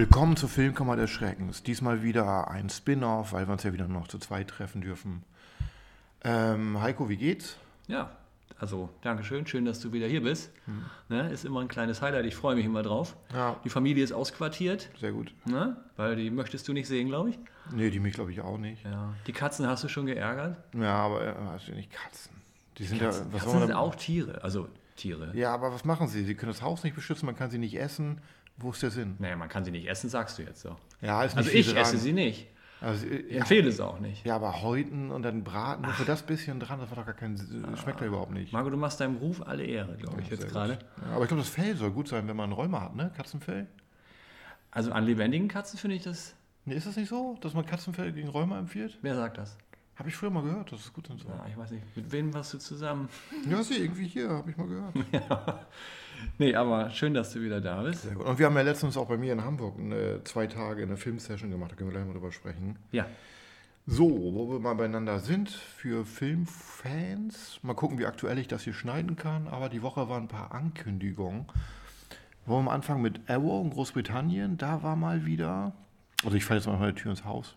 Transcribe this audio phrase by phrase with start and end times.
[0.00, 1.62] Willkommen zur Filmkammer des Schreckens.
[1.62, 5.24] Diesmal wieder ein Spin-off, weil wir uns ja wieder noch zu zweit treffen dürfen.
[6.24, 7.58] Ähm, Heiko, wie geht's?
[7.86, 8.10] Ja,
[8.58, 10.52] also Dankeschön, schön, dass du wieder hier bist.
[11.10, 13.14] Ne, ist immer ein kleines Highlight, ich freue mich immer drauf.
[13.34, 13.56] Ja.
[13.62, 15.34] Die Familie ist ausquartiert, Sehr gut.
[15.44, 15.76] ne?
[15.96, 17.38] weil die möchtest du nicht sehen, glaube ich.
[17.70, 18.82] Nee, die mich glaube ich auch nicht.
[18.82, 19.12] Ja.
[19.26, 20.56] Die Katzen hast du schon geärgert.
[20.72, 22.32] Ja, aber also nicht Katzen.
[22.78, 23.34] Die sind Katzen, ja.
[23.34, 25.36] Was Katzen sind auch Tiere, also Tiere.
[25.36, 26.24] Ja, aber was machen sie?
[26.24, 28.22] Sie können das Haus nicht beschützen, man kann sie nicht essen.
[28.60, 29.16] Wo ist der Sinn?
[29.18, 30.76] Naja, man kann sie nicht essen, sagst du jetzt so.
[31.00, 31.76] Ja, ist nicht Also ich dran.
[31.78, 32.46] esse sie nicht.
[32.82, 34.24] Also, äh, Ich ja, empfehle es auch nicht.
[34.24, 37.14] ja, aber häuten und dann braten, nur für das bisschen dran, das war doch gar
[37.14, 37.36] kein.
[37.82, 38.52] Schmeckt ja überhaupt nicht.
[38.52, 40.78] Marco, du machst deinem Ruf alle Ehre, glaube ich, Sehr jetzt gerade.
[41.04, 43.10] Ja, aber ich glaube, das Fell soll gut sein, wenn man Rheuma hat, ne?
[43.16, 43.66] Katzenfell?
[44.70, 46.34] Also an lebendigen Katzen finde ich das.
[46.64, 48.98] Nee, ist das nicht so, dass man Katzenfell gegen Rheuma empfiehlt?
[49.02, 49.56] Wer sagt das?
[49.96, 51.28] Habe ich früher mal gehört, das ist gut und so.
[51.28, 51.84] Ja, ich weiß nicht.
[51.94, 53.08] Mit wem warst du zusammen?
[53.50, 54.94] Ja, sie, irgendwie hier, habe ich mal gehört.
[56.38, 58.02] Nee, aber schön, dass du wieder da bist.
[58.02, 58.26] Sehr gut.
[58.26, 61.50] Und wir haben ja letztens auch bei mir in Hamburg eine, zwei Tage eine Filmsession
[61.50, 62.76] gemacht, da können wir gleich mal drüber sprechen.
[62.92, 63.06] Ja,
[63.86, 68.74] So, wo wir mal beieinander sind, für Filmfans, mal gucken, wie aktuell ich das hier
[68.74, 71.46] schneiden kann, aber die Woche waren ein paar Ankündigungen.
[72.46, 75.72] Wollen wir am Anfang mit Arrow in Großbritannien, da war mal wieder,
[76.24, 77.56] also ich falle jetzt mal meine Tür ins Haus,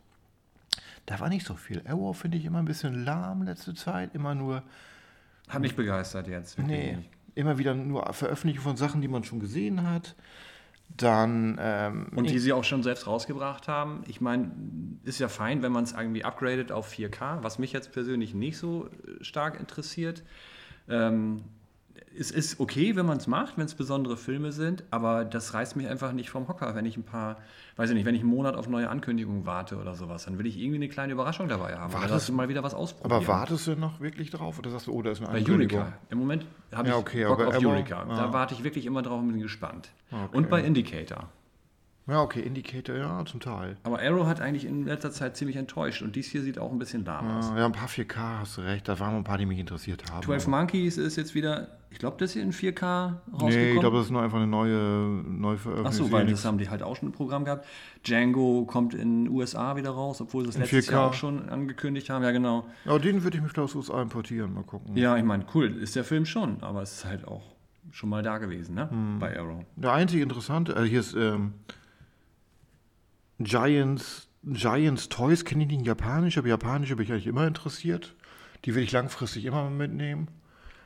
[1.05, 1.81] da war nicht so viel.
[1.85, 4.63] Arrow finde ich immer ein bisschen lahm letzte Zeit, immer nur
[5.49, 6.57] hat mich begeistert jetzt.
[6.57, 7.09] wirklich Nee, nicht.
[7.35, 10.15] Immer wieder nur Veröffentlichung von Sachen, die man schon gesehen hat.
[10.95, 14.03] Dann, ähm, Und die sie auch schon selbst rausgebracht haben.
[14.07, 14.51] Ich meine,
[15.03, 18.57] ist ja fein, wenn man es irgendwie upgradet auf 4K, was mich jetzt persönlich nicht
[18.57, 20.23] so äh, stark interessiert.
[20.87, 21.43] Ähm,
[22.17, 25.75] es ist okay, wenn man es macht, wenn es besondere Filme sind, aber das reißt
[25.75, 27.37] mich einfach nicht vom Hocker, wenn ich ein paar,
[27.75, 30.45] weiß ich nicht, wenn ich einen Monat auf neue Ankündigungen warte oder sowas, dann will
[30.45, 31.91] ich irgendwie eine kleine Überraschung dabei haben.
[31.91, 33.17] Oder Wartest- dass du mal wieder was ausprobieren.
[33.17, 35.79] aber wartest du noch wirklich drauf oder sagst du, oh, da ist eine Bei Ankündigung?
[35.79, 35.97] Eureka.
[36.09, 38.05] Im Moment habe Ja, ich okay, Bock auf Eureka.
[38.05, 38.33] Da ah.
[38.33, 39.89] warte ich wirklich immer drauf und bin gespannt.
[40.11, 40.37] Okay.
[40.37, 41.29] Und bei Indicator.
[42.05, 43.77] Ja, okay, Indicator, ja, zum Teil.
[43.83, 46.77] Aber Arrow hat eigentlich in letzter Zeit ziemlich enttäuscht und dies hier sieht auch ein
[46.77, 47.49] bisschen lahm aus.
[47.51, 50.03] Ja, ja, ein paar 4K hast du recht, da waren ein paar, die mich interessiert
[50.11, 50.21] haben.
[50.21, 53.55] 12 aber- Monkeys ist jetzt wieder, ich glaube, das hier in 4K rausgekommen.
[53.55, 56.07] Nee, ich glaube, das ist nur einfach eine neue, neue Ach Veröffentlichung.
[56.07, 57.65] so, weil das haben die halt auch schon ein Programm gehabt.
[58.05, 60.91] Django kommt in den USA wieder raus, obwohl sie es letztes 4K.
[60.91, 62.23] Jahr auch schon angekündigt haben.
[62.23, 62.65] Ja, genau.
[62.83, 64.97] Ja, den würde ich mich, ich, aus USA importieren, mal gucken.
[64.97, 67.43] Ja, ich meine, cool, ist der Film schon, aber es ist halt auch
[67.91, 68.89] schon mal da gewesen, ne?
[68.89, 69.19] Hm.
[69.19, 69.63] Bei Arrow.
[69.77, 71.53] Der einzige interessante, äh, hier ist ähm,
[73.39, 78.15] Giants, Giants Toys, kenne ich nicht in Japanisch, aber Japanische bin ich eigentlich immer interessiert.
[78.65, 80.27] Die will ich langfristig immer mitnehmen.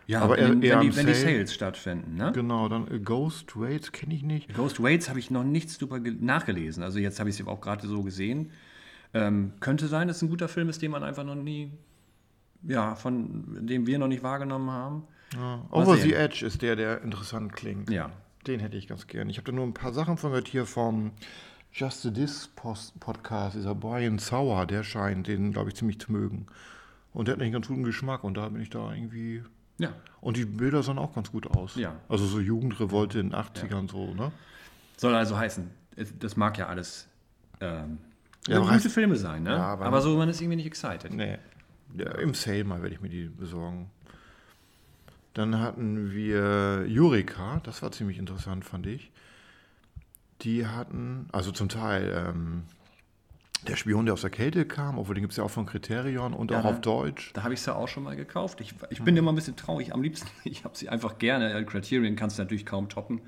[0.07, 1.33] Ja, Aber eher- wenn, eher wenn, am die, wenn die Sale.
[1.35, 2.31] Sales stattfinden, ne?
[2.33, 4.53] Genau, dann äh, Ghost Raids kenne ich nicht.
[4.55, 6.81] Ghost Waits habe ich noch nichts drüber ge- nachgelesen.
[6.81, 8.51] Also jetzt habe ich es auch gerade so gesehen.
[9.13, 11.71] Ähm, könnte sein, dass es ein guter Film ist, den man einfach noch nie,
[12.63, 15.03] ja, von dem wir noch nicht wahrgenommen haben.
[15.35, 15.65] Ja.
[15.71, 17.89] Over the Edge ist der, der interessant klingt.
[17.89, 18.09] Ja.
[18.47, 19.29] Den hätte ich ganz gern.
[19.29, 21.11] Ich habe da nur ein paar Sachen von gehört hier vom
[21.77, 23.55] Just the Dis Podcast.
[23.55, 26.47] Dieser Brian Sauer, der scheint den, glaube ich, ziemlich zu mögen.
[27.13, 29.43] Und der hat einen ganz guten Geschmack und da bin ich da irgendwie.
[29.77, 29.93] Ja.
[30.19, 31.75] Und die Bilder sahen auch ganz gut aus.
[31.75, 31.93] Ja.
[32.09, 34.31] Also so Jugendrevolte in den 80ern so, ne?
[34.97, 35.69] Soll also heißen,
[36.17, 37.07] das mag ja alles
[37.61, 37.99] ähm,
[38.47, 39.51] Ja, gute heißt- Filme sein, ne?
[39.51, 41.13] Ja, aber, aber- so, man ist irgendwie nicht excited.
[41.13, 41.37] Nee.
[41.95, 43.91] Ja, Im Sale mal werde ich mir die besorgen.
[45.35, 49.11] Dann hatten wir Jurika, das war ziemlich interessant, fand ich.
[50.41, 52.63] Die hatten, also zum Teil ähm,
[53.67, 56.33] der Spion, der aus der Kälte kam, obwohl den gibt es ja auch von Kriterion
[56.33, 57.31] und Ja, auch auf Deutsch.
[57.33, 58.61] Da habe ich es ja auch schon mal gekauft.
[58.61, 59.93] Ich, ich bin immer ein bisschen traurig.
[59.93, 61.53] Am liebsten, ich habe sie einfach gerne.
[61.53, 63.21] Äh, Criterion kannst du natürlich kaum toppen.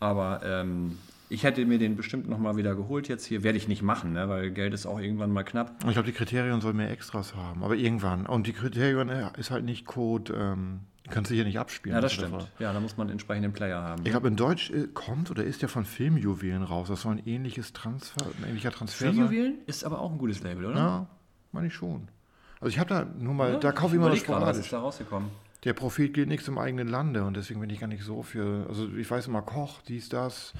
[0.00, 3.42] Aber ähm, ich hätte mir den bestimmt noch mal wieder geholt jetzt hier.
[3.42, 4.28] Werde ich nicht machen, ne?
[4.28, 5.76] weil Geld ist auch irgendwann mal knapp.
[5.86, 8.26] Ich glaube, die Kriterion soll mehr Extras haben, aber irgendwann.
[8.26, 10.80] Und die Kriterion äh, ist halt nicht Code, ähm,
[11.12, 11.94] kannst du hier nicht abspielen.
[11.94, 12.30] Ja, das stimmt.
[12.30, 12.48] Fall.
[12.58, 14.02] Ja, da muss man einen entsprechenden Player haben.
[14.04, 16.88] Ich glaube, in Deutsch äh, kommt oder ist ja von Filmjuwelen raus.
[16.88, 19.14] Das soll ein ähnliches Transfer, ein ähnlicher Transfer sein.
[19.14, 20.76] Filmjuwelen ist aber auch ein gutes Label, oder?
[20.76, 21.06] Ja,
[21.52, 22.08] meine ich schon.
[22.60, 24.58] Also ich habe da nur mal, Ja, da kaufe ich immer nur überleg gerade, was
[24.58, 24.70] ist sporadisch.
[24.70, 25.30] da rausgekommen?
[25.64, 28.66] Der Profit gilt nichts im eigenen Lande und deswegen bin ich gar nicht so für,
[28.68, 30.52] also ich weiß immer, Koch, dies, das,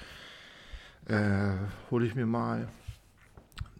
[1.06, 1.54] äh,
[1.90, 2.68] hole ich mir mal.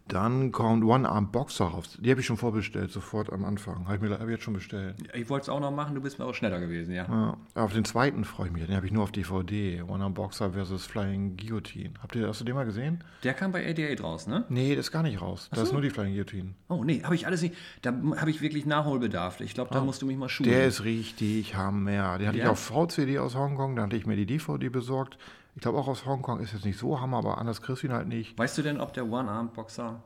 [0.09, 1.97] Dann kommt One Arm Boxer raus.
[2.01, 3.85] Die habe ich schon vorbestellt, sofort am Anfang.
[3.85, 4.95] Habe ich mir hab ich jetzt schon bestellt.
[5.13, 7.05] Ich wollte es auch noch machen, du bist mir auch schneller gewesen, ja.
[7.07, 8.65] Ja, auf den zweiten freue ich mich.
[8.65, 9.81] Den habe ich nur auf DVD.
[9.81, 11.91] One Arm Boxer versus Flying Guillotine.
[12.01, 13.01] Habt ihr, hast du den mal gesehen?
[13.23, 14.43] Der kam bei 88 raus, ne?
[14.49, 15.47] Nee, das ist gar nicht raus.
[15.51, 16.53] Das ist nur die Flying Guillotine.
[16.67, 17.55] Oh, nee, habe ich alles nicht.
[17.81, 19.39] Da habe ich wirklich Nachholbedarf.
[19.39, 20.49] Ich glaube, da musst du mich mal schulen.
[20.49, 22.17] Der ist richtig Hammer.
[22.17, 22.51] Den hatte ich Ja?
[22.51, 25.17] auf VCD aus Hongkong, da hatte ich mir die DVD besorgt.
[25.55, 27.93] Ich glaube auch aus Hongkong ist jetzt nicht so Hammer, aber anders kriegst du ihn
[27.93, 28.37] halt nicht.
[28.37, 30.01] Weißt du denn, ob der One-Arm-Boxer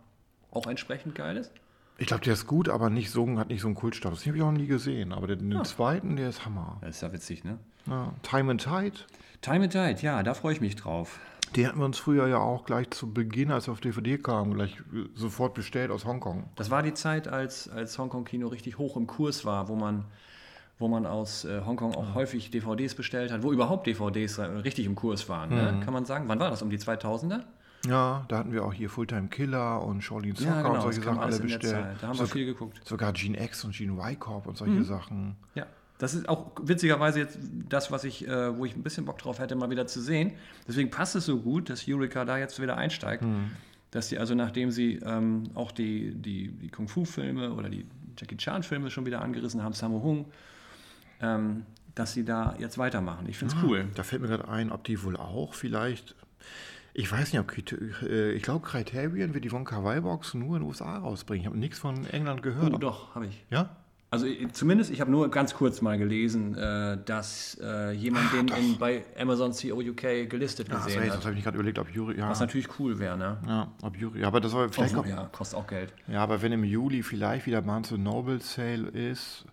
[0.51, 1.51] auch entsprechend geil ist?
[1.99, 4.21] Ich glaube, der ist gut, aber nicht so, hat nicht so einen Kultstatus.
[4.21, 5.13] Den habe ich auch nie gesehen.
[5.13, 6.77] Aber den, den zweiten, der ist Hammer.
[6.81, 7.57] Das ist ja witzig, ne?
[7.87, 8.97] Ja, Time and Tide,
[9.41, 11.19] Time and Tide, ja, da freue ich mich drauf.
[11.55, 14.53] Die hatten wir uns früher ja auch gleich zu Beginn, als wir auf DVD kamen,
[14.53, 16.49] gleich äh, sofort bestellt aus Hongkong.
[16.55, 20.05] Das war die Zeit, als, als Hongkong-Kino richtig hoch im Kurs war, wo man,
[20.79, 24.95] wo man aus äh, Hongkong auch häufig DVDs bestellt hat, wo überhaupt DVDs richtig im
[24.95, 25.81] Kurs waren, ne?
[25.83, 26.25] kann man sagen.
[26.27, 26.61] Wann war das?
[26.61, 27.41] Um die 2000er?
[27.87, 31.01] Ja, da hatten wir auch hier Fulltime Killer und Shaolin Soccer Ja, genau, und solche
[31.01, 31.85] Sachen alle bestellt.
[32.01, 32.81] Da haben wir viel geguckt.
[32.83, 35.35] Sogar Gene X und Gene Y Corp und solche Sachen.
[35.55, 35.65] Ja,
[35.97, 37.39] das ist auch witzigerweise jetzt
[37.69, 40.33] das, was ich, äh, wo ich ein bisschen Bock drauf hätte, mal wieder zu sehen.
[40.67, 43.23] Deswegen passt es so gut, dass Eureka da jetzt wieder einsteigt.
[43.91, 47.85] Dass sie also, nachdem sie ähm, auch die, die, die Kung-Fu-Filme oder die
[48.17, 50.25] Jackie Chan-Filme schon wieder angerissen haben, Sammo Hung,
[51.21, 51.65] ähm,
[51.95, 53.25] dass sie da jetzt weitermachen.
[53.27, 53.85] Ich finde es cool.
[53.95, 56.15] Da fällt mir gerade ein, ob die wohl auch vielleicht.
[56.93, 57.51] Ich weiß nicht, ob
[58.03, 61.41] äh, ich glaube, Criterion wird die von Kawaii-Box nur in den USA rausbringen.
[61.41, 62.73] Ich habe nichts von England gehört.
[62.73, 63.43] Oh, doch, habe ich.
[63.51, 63.69] Ja?
[64.09, 67.59] Also äh, zumindest, ich habe nur ganz kurz mal gelesen, äh, dass
[67.93, 71.19] jemand den in, bei Amazon CO UK gelistet Ja, hast gesehen recht, hat.
[71.19, 72.17] das habe ich gerade überlegt, ob Juri.
[72.17, 73.37] Ja, Was natürlich cool wäre, ne?
[73.47, 74.21] ja, ob Juri.
[74.21, 75.93] Ja, aber das soll vielleicht Oh, auch, ja, kostet auch Geld.
[76.07, 79.45] Ja, aber wenn im Juli vielleicht wieder Barnes Noble Sale ist,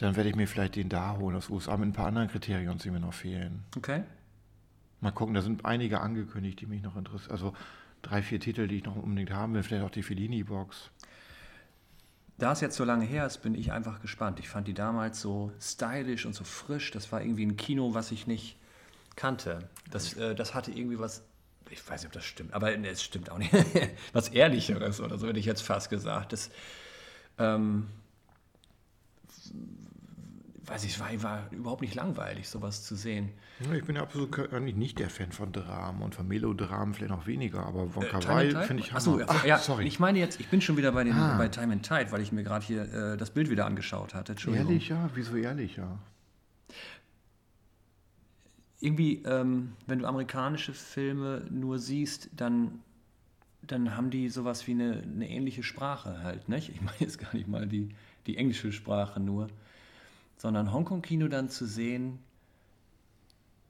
[0.00, 2.78] dann werde ich mir vielleicht den da holen aus USA mit ein paar anderen Kriterien,
[2.78, 3.64] die mir noch fehlen.
[3.76, 4.02] Okay.
[5.00, 7.32] Mal gucken, da sind einige angekündigt, die mich noch interessieren.
[7.32, 7.52] Also
[8.00, 9.62] drei, vier Titel, die ich noch unbedingt haben will.
[9.62, 10.90] Vielleicht auch die Fellini-Box.
[12.38, 14.40] Da es jetzt so lange her ist, bin ich einfach gespannt.
[14.40, 16.90] Ich fand die damals so stylisch und so frisch.
[16.92, 18.56] Das war irgendwie ein Kino, was ich nicht
[19.16, 19.68] kannte.
[19.90, 21.22] Das, äh, das hatte irgendwie was,
[21.68, 23.52] ich weiß nicht, ob das stimmt, aber nee, es stimmt auch nicht.
[24.14, 26.32] was Ehrlicheres oder so hätte ich jetzt fast gesagt.
[26.32, 26.50] Das,
[27.38, 27.88] ähm,
[30.70, 33.30] weiß ich, es war, war überhaupt nicht langweilig, sowas zu sehen.
[33.60, 37.10] Ja, ich bin ja absolut eigentlich nicht der Fan von Dramen und von Melodramen vielleicht
[37.10, 39.86] noch weniger, aber von Äh, Kawaii finde ich Achso, Ach, ja, sorry.
[39.86, 42.30] ich meine jetzt, ich bin schon wieder bei, den, bei Time and Tide, weil ich
[42.32, 44.36] mir gerade hier äh, das Bild wieder angeschaut hatte.
[44.46, 45.10] Ehrlich, ja?
[45.14, 45.98] Wieso ehrlich, ja?
[48.80, 52.80] irgendwie, ähm, wenn du amerikanische Filme nur siehst, dann,
[53.62, 56.70] dann haben die sowas wie eine, eine ähnliche Sprache halt, nicht?
[56.70, 57.90] Ich meine jetzt gar nicht mal die,
[58.26, 59.48] die englische Sprache nur,
[60.40, 62.18] sondern Hongkong-Kino dann zu sehen,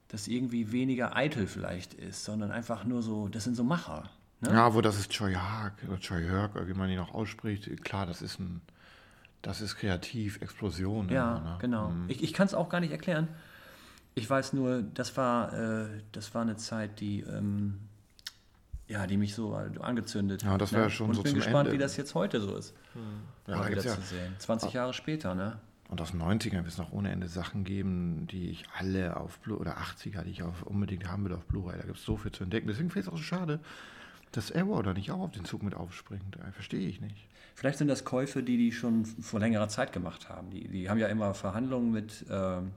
[0.07, 4.09] das irgendwie weniger eitel vielleicht ist, sondern einfach nur so, das sind so Macher.
[4.39, 4.53] Ne?
[4.53, 7.69] Ja, wo das ist Choi Haag oder Choi Herk, wie man ihn auch ausspricht.
[7.83, 8.61] Klar, das ist ein,
[9.41, 11.09] das ist kreativ, Explosion.
[11.09, 11.57] Ja, immer, ne?
[11.59, 11.91] genau.
[12.07, 13.27] Ich, ich kann es auch gar nicht erklären.
[14.15, 17.79] Ich weiß nur, das war, äh, das war eine Zeit, die, ähm,
[18.87, 21.67] ja, die mich so angezündet Ja, das war ja schon Und so ich bin gespannt,
[21.67, 21.73] Ende.
[21.73, 22.73] wie das jetzt heute so ist.
[23.45, 24.35] Ja, mal da wieder ja- zu sehen.
[24.39, 25.59] 20 Jahre später, ne?
[25.91, 29.39] Und aus den 90ern wird es noch ohne Ende Sachen geben, die ich alle auf
[29.39, 31.77] Blu oder 80er, die ich auf, unbedingt haben will auf Blu-ray.
[31.77, 32.69] Da gibt es so viel zu entdecken.
[32.69, 33.59] Deswegen finde ich es auch so schade,
[34.31, 36.37] dass Arrow da nicht auch auf den Zug mit aufspringt.
[36.37, 37.27] Äh, Verstehe ich nicht.
[37.55, 40.49] Vielleicht sind das Käufe, die die schon vor längerer Zeit gemacht haben.
[40.49, 42.71] Die, die haben ja immer Verhandlungen mit, ähm,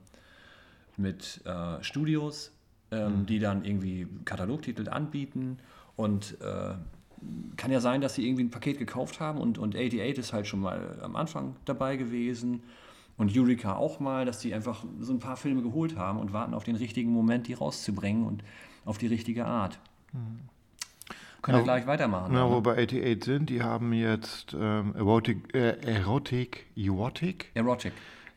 [0.96, 2.50] mit äh, Studios,
[2.90, 5.60] ähm, die dann irgendwie Katalogtitel anbieten.
[5.94, 6.74] Und äh,
[7.56, 10.48] kann ja sein, dass sie irgendwie ein Paket gekauft haben und, und 88 ist halt
[10.48, 12.65] schon mal am Anfang dabei gewesen.
[13.17, 16.53] Und Eureka auch mal, dass die einfach so ein paar Filme geholt haben und warten
[16.53, 18.43] auf den richtigen Moment, die rauszubringen und
[18.85, 19.79] auf die richtige Art.
[21.43, 22.31] Können wir Ja, gleich weitermachen.
[22.33, 27.93] Na, wo bei 88 sind, die haben jetzt ähm, Erotic, äh, Erotic, Erotic, Erotic.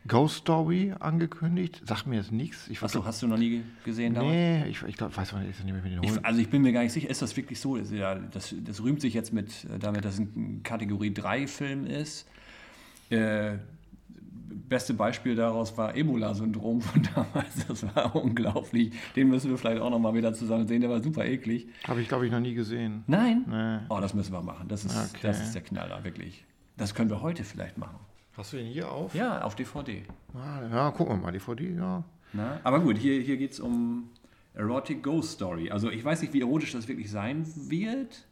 [0.06, 1.82] Ghost Story angekündigt.
[1.86, 2.68] Sagt mir jetzt nichts.
[2.68, 4.32] Ich Achso, hast du noch nie gesehen damals?
[4.32, 6.02] Nee, ich, ich glaube, weiß man nicht, nicht mehr, wie den.
[6.02, 7.76] Ich, also ich bin mir gar nicht sicher, ist das wirklich so?
[7.76, 11.86] Das, ja, das, das rühmt sich jetzt mit, äh, damit das ein Kategorie 3 Film
[11.86, 12.26] ist.
[13.10, 13.56] Äh,
[14.48, 17.66] beste Beispiel daraus war Ebola-Syndrom von damals.
[17.66, 18.92] Das war unglaublich.
[19.16, 20.80] Den müssen wir vielleicht auch noch mal wieder zusammen sehen.
[20.80, 21.68] Der war super eklig.
[21.86, 23.04] Habe ich, glaube ich, noch nie gesehen.
[23.06, 23.44] Nein?
[23.48, 23.78] Nee.
[23.88, 24.68] Oh, das müssen wir machen.
[24.68, 25.20] Das ist, Okay.
[25.22, 26.44] das ist der Knaller, wirklich.
[26.76, 27.96] Das können wir heute vielleicht machen.
[28.36, 29.14] Hast du den hier auf?
[29.14, 30.04] Ja, auf DVD.
[30.34, 32.04] Ah, ja, gucken wir mal, DVD, ja.
[32.32, 32.60] Na?
[32.62, 34.10] Aber gut, hier, hier geht es um
[34.54, 35.70] Erotic Ghost Story.
[35.70, 38.26] Also ich weiß nicht, wie erotisch das wirklich sein wird.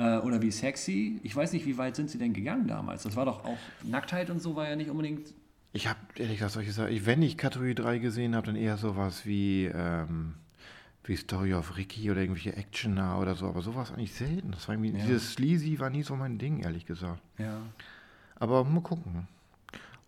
[0.00, 1.20] Äh, oder wie sexy.
[1.22, 3.02] Ich weiß nicht, wie weit sind sie denn gegangen damals?
[3.02, 5.34] Das war doch auch Nacktheit und so war ja nicht unbedingt.
[5.74, 9.26] Ich habe ehrlich gesagt solche Sachen, wenn ich Kategorie 3 gesehen habe, dann eher sowas
[9.26, 10.36] wie, ähm,
[11.04, 14.52] wie Story of Ricky oder irgendwelche Actioner oder so, aber sowas eigentlich selten.
[14.52, 15.04] Das war irgendwie, Ja.
[15.04, 17.20] Dieses Sleazy war nie so mein Ding, ehrlich gesagt.
[17.36, 17.60] Ja.
[18.36, 19.28] Aber mal gucken.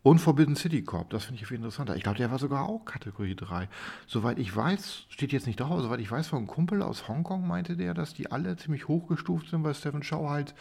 [0.02, 1.94] Und Forbidden City Corp, das finde ich viel interessanter.
[1.94, 3.68] Ich glaube, der war sogar auch Kategorie 3.
[4.08, 7.06] Soweit ich weiß, steht jetzt nicht drauf, aber soweit ich weiß, von einem Kumpel aus
[7.06, 10.54] Hongkong meinte der, dass die alle ziemlich hochgestuft sind, weil Stephen Chow halt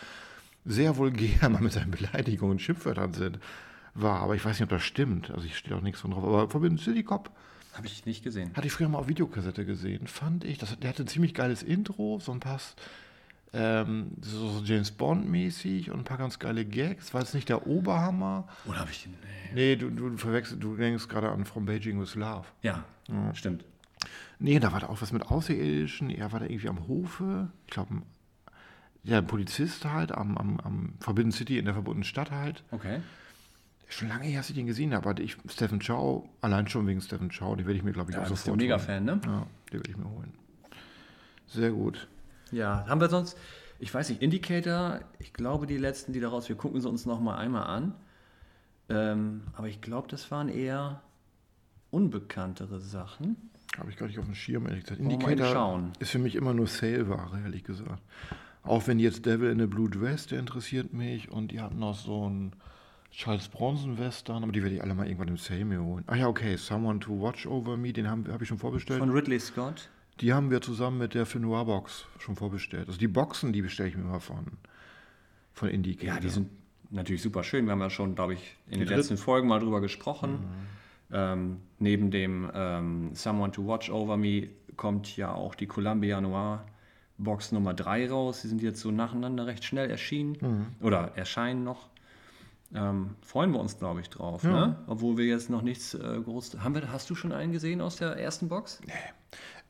[0.63, 3.39] sehr vulgär mal mit seinen Beleidigungen und Schimpfwörtern sind,
[3.95, 4.21] war.
[4.21, 5.31] Aber ich weiß nicht, ob das stimmt.
[5.31, 6.23] Also ich stehe auch nichts von drauf.
[6.23, 7.31] Aber Forbidden City Cop
[7.73, 8.51] Habe ich nicht gesehen.
[8.53, 10.05] hatte ich früher mal auf Videokassette gesehen.
[10.05, 10.59] Fand ich.
[10.59, 12.59] Das, der hatte ein ziemlich geiles Intro, so ein paar
[13.53, 17.13] ähm, so so James Bond-mäßig und ein paar ganz geile Gags.
[17.13, 18.47] War jetzt nicht der Oberhammer.
[18.65, 19.11] Oder habe ich den.
[19.11, 19.53] Nee.
[19.53, 22.45] Nee, du, du verwechselst, du denkst gerade an From Beijing with Love.
[22.61, 22.85] Ja,
[23.33, 23.65] stimmt.
[24.39, 26.09] Nee, da war da auch was mit Außerirdischen.
[26.09, 27.49] Er war da irgendwie am Hofe.
[27.67, 28.01] Ich glaube,
[29.03, 32.63] der Polizist halt am, am, am Forbidden City in der verbotenen Stadt halt.
[32.71, 33.01] Okay.
[33.89, 37.01] Schon lange her, dass ich den gesehen habe, aber ich, Stephen Chow, allein schon wegen
[37.01, 38.85] Stephen Chow, den werde ich mir, glaube ich, Ja, auch bist du sofort mega holen.
[38.85, 39.19] Fan, ne?
[39.25, 40.33] Ja, den werde ich mir holen.
[41.47, 42.07] Sehr gut.
[42.51, 43.37] Ja, haben wir sonst,
[43.79, 47.19] ich weiß nicht, Indicator, ich glaube, die letzten, die daraus, wir gucken sie uns noch
[47.19, 47.95] mal einmal an.
[48.89, 51.01] Ähm, aber ich glaube, das waren eher
[51.91, 53.49] unbekanntere Sachen.
[53.77, 54.99] Habe ich gar nicht auf dem Schirm, ehrlich gesagt.
[54.99, 58.01] Indicator ist für mich immer nur Sale-Ware, ehrlich gesagt.
[58.63, 61.31] Auch wenn jetzt Devil in a Blue Dress, der interessiert mich.
[61.31, 62.53] Und die hatten noch so einen
[63.11, 66.03] Charles Bronson Western, aber die werde ich alle mal irgendwann im Sale mir holen.
[66.07, 68.99] Ach ja, okay, Someone to Watch Over Me, den habe hab ich schon vorbestellt.
[68.99, 69.89] Von Ridley Scott.
[70.21, 72.87] Die haben wir zusammen mit der Finnoir Box schon vorbestellt.
[72.87, 74.45] Also die Boxen, die bestelle ich mir immer von,
[75.53, 76.13] von Indicator.
[76.15, 76.49] Ja, die sind
[76.91, 77.65] natürlich super schön.
[77.65, 80.39] Wir haben ja schon, glaube ich, in den dritte- letzten Folgen mal drüber gesprochen.
[81.13, 86.63] Ähm, neben dem ähm, Someone to Watch Over Me kommt ja auch die Columbia Noir
[87.17, 88.41] Box Nummer 3 raus.
[88.43, 91.89] Die sind jetzt so nacheinander recht schnell erschienen oder erscheinen noch.
[92.73, 94.43] Ähm, freuen wir uns, glaube ich, drauf.
[94.43, 94.77] Ne?
[94.87, 96.59] Obwohl wir jetzt noch nichts äh, groß.
[96.59, 98.79] Haben wir, hast du schon einen gesehen aus der ersten Box?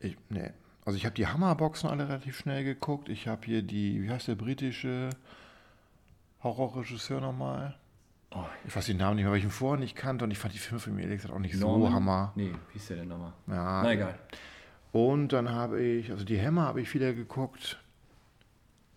[0.02, 0.52] Ich, nee.
[0.86, 3.08] Also ich habe die Hammerboxen alle relativ schnell geguckt.
[3.10, 5.10] Ich habe hier die, wie heißt der britische
[6.44, 7.76] Horrorregisseur nochmal?
[8.34, 10.40] Oh, Ich weiß den Namen nicht mehr, weil ich ihn vorher nicht kannte und ich
[10.40, 11.94] fand die Filme von mir ehrlich gesagt auch nicht so Norman?
[11.94, 12.32] Hammer.
[12.36, 13.34] Nee, wie ist der denn nochmal?
[13.48, 13.84] Ja.
[13.84, 14.18] Na egal.
[14.92, 17.78] Und dann habe ich, also die Hammer habe ich wieder geguckt.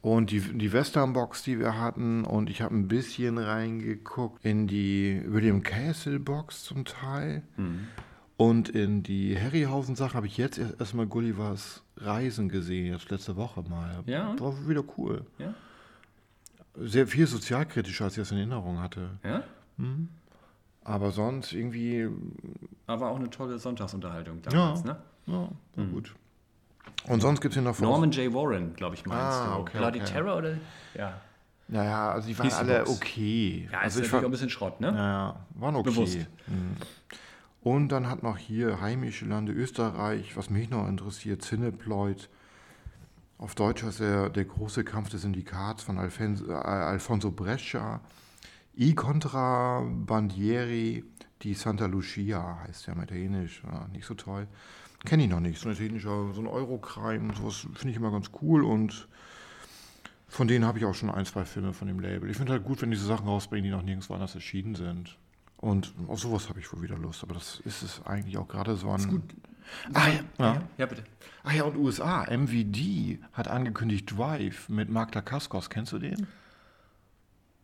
[0.02, 2.24] Und die, die Western-Box, die wir hatten.
[2.24, 7.42] Und ich habe ein bisschen reingeguckt in die William Castle-Box zum Teil.
[8.36, 13.62] Und in die Harryhausen-Sache habe ich jetzt erst- erstmal Gullivers Reisen gesehen, jetzt letzte Woche
[13.62, 14.02] mal.
[14.06, 14.34] Ja?
[14.40, 15.24] War wieder cool.
[15.38, 15.54] Ja?
[16.76, 19.10] Sehr viel sozialkritischer, als ich das in Erinnerung hatte.
[19.22, 19.44] Ja?
[20.82, 22.08] Aber sonst irgendwie,
[22.86, 24.96] Aber auch eine tolle Sonntagsunterhaltung ja, damals, ne?
[25.26, 26.14] ja war gut.
[27.08, 28.32] Und sonst gibt es hier noch von Norman J.
[28.34, 29.60] Warren, glaube ich, meinst Ah, du.
[29.62, 30.10] okay, Bloody okay.
[30.12, 30.56] Terror oder?
[30.94, 31.20] Ja.
[31.68, 33.68] Naja, also die waren Hieß alle okay.
[33.72, 34.92] Ja, also ist ich natürlich auch war, ein bisschen Schrott, ne?
[34.92, 35.90] naja, waren okay.
[35.90, 36.18] Bewusst.
[36.46, 36.76] Mhm.
[37.64, 42.28] Und dann hat noch hier heimische Lande Österreich, was mich noch interessiert, Cineploid.
[43.38, 48.02] Auf Deutsch heißt der Der große Kampf des Syndikats von äh, Alfonso Brescia.
[48.76, 51.04] I contra Bandieri
[51.42, 53.62] di Santa Lucia heißt der im Italienisch.
[53.64, 54.46] Ja, nicht so toll.
[55.06, 55.58] Kenne ich noch nicht.
[55.58, 59.08] So ein italienischer, so ein Eurocrime, sowas finde ich immer ganz cool und
[60.28, 62.28] von denen habe ich auch schon ein, zwei Filme von dem Label.
[62.28, 65.16] Ich finde halt gut, wenn diese Sachen rausbringen, die noch nirgendwo anders erschienen sind.
[65.64, 67.22] Und auf sowas habe ich wohl wieder Lust.
[67.22, 69.22] Aber das ist es eigentlich auch gerade so an.
[69.94, 70.62] Ah, ja, ja.
[70.76, 71.04] Ja, bitte.
[71.42, 72.26] ah ja, und USA.
[72.30, 75.70] MVD hat angekündigt Drive mit Mark Dacascos.
[75.70, 76.26] Kennst du den?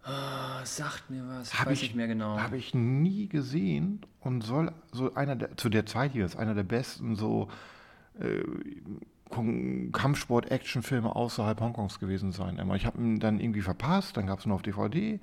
[0.03, 1.53] Ah, sagt mir was.
[1.61, 2.39] Hab weiß ich- nicht mehr genau.
[2.39, 6.55] Habe ich nie gesehen und soll so einer der, zu der Zeit hier ist einer
[6.55, 7.49] der besten so
[8.19, 8.41] äh,
[9.93, 12.59] Kampfsport-Action-Filme außerhalb Hongkongs gewesen sein.
[12.75, 15.21] Ich habe ihn dann irgendwie verpasst, dann gab es ihn auf DVD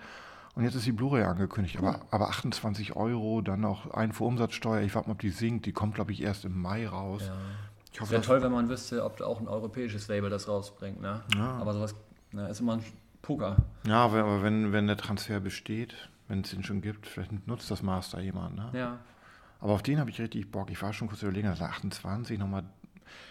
[0.58, 1.78] und jetzt ist die Blu-ray angekündigt.
[1.78, 4.82] Aber, aber 28 Euro, dann noch Einfuhrumsatzsteuer.
[4.82, 5.66] Ich warte mal, ob die sinkt.
[5.68, 7.30] Die kommt, glaube ich, erst im Mai raus.
[7.94, 11.22] Ich hoffe, Wäre toll, wenn man wüsste, ob auch ein europäisches Label das rausbringt, ne?
[11.38, 11.96] Aber sowas
[12.32, 12.84] na, ist immer ein
[13.22, 13.58] Poker.
[13.86, 17.84] Ja, aber wenn, wenn der Transfer besteht, wenn es ihn schon gibt, vielleicht nutzt das
[17.84, 18.56] Master jemand.
[18.56, 18.70] Ne?
[18.74, 19.00] Ja.
[19.60, 20.70] Aber auf den habe ich richtig Bock.
[20.72, 22.64] Ich war schon kurz überlegen, also 28, nochmal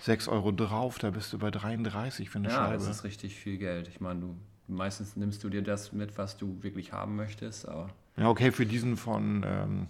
[0.00, 2.74] 6 Euro drauf, da bist du bei 33 für eine Ja, Scheibe.
[2.74, 3.88] das ist richtig viel Geld.
[3.88, 4.36] Ich meine, du
[4.68, 8.66] meistens nimmst du dir das mit, was du wirklich haben möchtest, aber Ja, okay, für
[8.66, 9.86] diesen von ähm,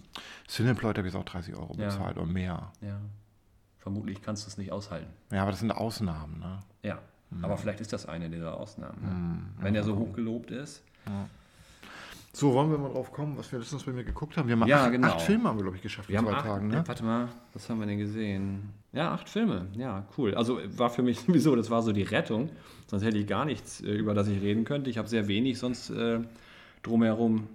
[0.47, 1.85] Cineploid habe ich jetzt auch 30 Euro Ja.
[1.87, 2.71] bezahlt oder mehr.
[2.81, 2.99] ja.
[3.79, 5.07] Vermutlich kannst du es nicht aushalten.
[5.31, 6.59] Ja, aber das sind Ausnahmen, ne?
[6.83, 6.99] Ja.
[7.41, 9.01] Aber vielleicht ist das eine dieser Ausnahmen.
[9.57, 9.63] Ne?
[9.63, 10.83] Wenn er so hoch gelobt ist.
[12.33, 14.47] So, wollen wir mal drauf kommen, was wir letztens bei mir geguckt haben?
[14.47, 15.07] Wir haben Ja, acht, genau.
[15.07, 16.75] acht Filme, haben wir, glaube ich, geschafft Wir in zwei acht, Tagen, ne?
[16.75, 18.73] ja, Warte mal, was haben wir denn gesehen?
[18.97, 19.67] Ja, acht Filme.
[19.77, 20.33] Ja, cool.
[20.33, 22.49] Also war für mich sowieso, das war so die Rettung.
[22.87, 24.89] Sonst hätte ich gar nichts, äh, über das ich reden könnte.
[24.89, 26.19] Ich habe sehr wenig sonst äh,
[26.81, 27.47] drumherum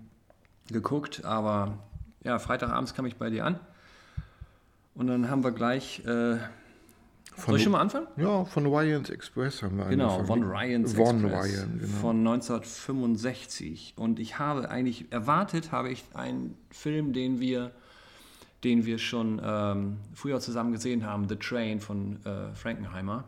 [0.71, 1.25] geguckt.
[1.25, 1.79] Aber
[2.23, 3.59] ja, Freitagabends kam ich bei dir an.
[4.95, 6.05] Und dann haben wir gleich.
[6.07, 6.37] Äh,
[7.35, 8.07] soll ich schon mal anfangen?
[8.19, 10.43] Ja, von Ryans Express haben wir Genau, angefangen.
[10.45, 11.93] von Ryans Von Express Ryan, genau.
[12.01, 13.95] von 1965.
[13.97, 17.73] Und ich habe eigentlich erwartet, habe ich einen Film, den wir,
[18.65, 23.25] den wir schon ähm, früher zusammen gesehen haben, The Train von äh, Frankenheimer.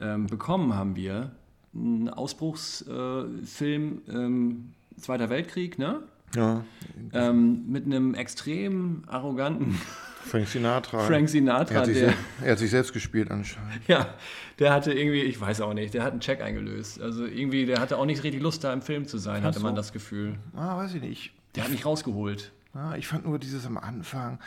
[0.00, 1.32] Ähm, bekommen haben wir
[1.74, 6.02] einen Ausbruchsfilm, äh, ähm, Zweiter Weltkrieg, ne?
[6.34, 6.64] ja,
[7.12, 9.78] Ähm, mit einem extrem arroganten
[10.24, 11.00] Frank Sinatra.
[11.00, 13.86] Frank er, Sinatra, hat sich, der, er hat sich selbst gespielt anscheinend.
[13.86, 14.14] Ja,
[14.58, 17.00] der hatte irgendwie, ich weiß auch nicht, der hat einen Check eingelöst.
[17.00, 19.72] Also irgendwie, der hatte auch nicht richtig Lust, da im Film zu sein, hatte man
[19.72, 19.76] so.
[19.76, 20.36] das Gefühl.
[20.56, 21.32] Ah, weiß ich nicht.
[21.54, 22.52] Der hat mich rausgeholt.
[22.74, 24.38] Ja, ich fand nur dieses am Anfang,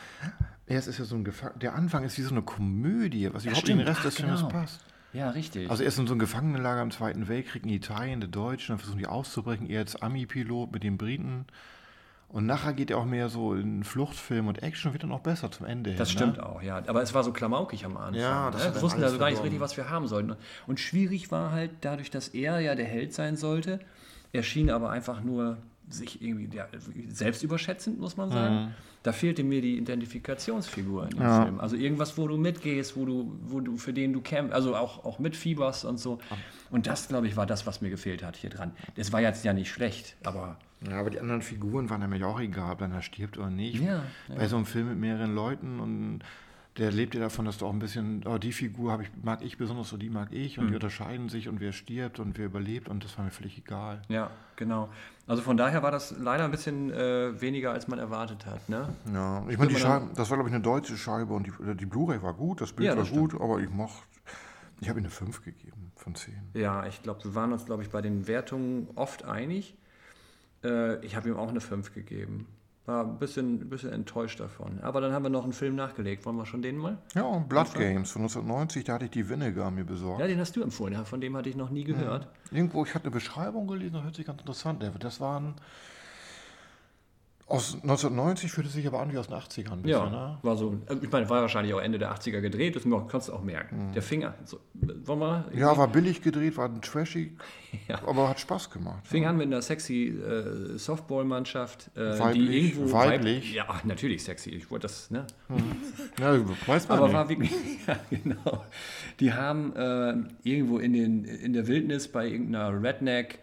[0.67, 3.43] Ja, es ist ja so ein Gefang Der Anfang ist wie so eine Komödie, was
[3.46, 3.79] überhaupt stimmt.
[3.81, 4.51] in den Rest Ach, des Films genau.
[4.51, 4.81] passt.
[5.13, 5.69] Ja, richtig.
[5.72, 8.79] Also er ist in so einem Gefangenenlager im Zweiten Weltkrieg in Italien, der Deutschen, dann
[8.79, 11.46] versuchen die auszubrechen, er als Ami-Pilot mit den Briten.
[12.29, 15.50] Und nachher geht er auch mehr so in Fluchtfilm und Action, wird dann auch besser
[15.50, 16.17] zum Ende Das hin.
[16.17, 16.46] stimmt Ne?
[16.46, 16.84] auch, ja.
[16.88, 18.15] Aber es war so klamaukig am Anfang.
[18.22, 18.75] Ja, das ne?
[18.75, 20.36] Wir wussten also gar nicht richtig, was wir haben sollten.
[20.67, 23.79] Und schwierig war halt dadurch, dass er ja der Held sein sollte.
[24.34, 25.57] Er schien aber einfach nur
[25.89, 26.67] sich irgendwie der,
[27.10, 28.74] selbst überschätzend, muss man sagen.
[29.03, 31.44] Da fehlte mir die Identifikationsfigur in dem Ja.
[31.44, 31.60] Film.
[31.60, 35.06] Also irgendwas, wo du mitgehst, wo du, wo du, für den du kämpfst, also auch,
[35.06, 36.20] auch mitfieberst und so.
[36.72, 38.72] Und das, glaube ich, war das, was mir gefehlt hat hier dran.
[38.96, 40.58] Das war jetzt ja nicht schlecht, aber
[40.89, 43.82] Ja, aber die anderen Figuren waren nämlich auch egal, ob einer stirbt oder nicht.
[43.82, 44.03] Ja,
[44.36, 46.20] Bei so einem Film mit mehreren Leuten und
[46.77, 49.57] der lebt ja davon, dass du auch ein bisschen, oh, die Figur ich, mag ich
[49.57, 52.88] besonders und die mag ich und die unterscheiden sich und wer stirbt und wer überlebt
[52.88, 54.01] und das war mir völlig egal.
[54.10, 54.89] ja, genau.
[55.25, 58.69] Also von daher war das leider ein bisschen äh, weniger, als man erwartet hat.
[58.69, 58.88] Ne?
[59.13, 61.86] Ja, ich meine, die Scheibe, das war glaube ich eine deutsche Scheibe und die, die
[61.86, 64.03] Blu-ray war gut, das Bild Ja, war das gut, aber ich mochte,
[64.79, 66.34] ich habe ihm eine 5 gegeben von 10.
[66.53, 69.75] Ja, ich glaube, wir waren uns, glaube ich, bei den Wertungen oft einig.
[70.63, 72.48] Äh, ich habe ihm auch eine 5 gegeben.
[72.88, 74.79] War ein bisschen, ein bisschen enttäuscht davon.
[74.82, 76.25] Aber dann haben wir noch einen Film nachgelegt.
[76.25, 76.98] Wollen wir schon den mal?
[77.15, 80.22] Ja, und Blood Games von 1990, da hatte ich die Vinegar mir besorgt.
[80.22, 80.94] Ja, den hast du empfohlen.
[80.94, 82.29] Ja, Von dem hatte ich noch nie gehört.
[82.50, 84.94] Irgendwo, ich hatte eine Beschreibung gelesen, das hört sich ganz interessant an.
[85.00, 85.56] Das waren
[87.49, 90.37] aus 1990, fühlte sich aber an wie aus den 80ern ein bisschen, Ja, ne?
[90.41, 90.77] war so.
[90.89, 92.75] äh, Ich meine, war wahrscheinlich auch Ende der 80er gedreht.
[92.75, 93.91] Das kannst du auch merken.
[93.95, 94.33] Der Finger.
[94.43, 94.59] So,
[95.05, 95.45] wollen wir?
[95.55, 97.31] Ja, war billig gedreht, war trashig,
[97.87, 98.01] Ja.
[98.05, 99.07] aber hat Spaß gemacht.
[99.07, 103.49] Fing an mit einer sexy äh, Softball-Mannschaft, äh, Weiblich, die irgendwo weiblich.
[103.51, 104.49] Weib, ja, natürlich sexy.
[104.49, 105.25] Ich wollte das, ne?
[106.19, 107.15] Ja, weiß man Aber nicht.
[107.15, 107.51] war wirklich,
[107.88, 108.65] ja, genau.
[109.21, 113.39] Die haben äh, irgendwo in, den, in der Wildnis bei irgendeiner Redneck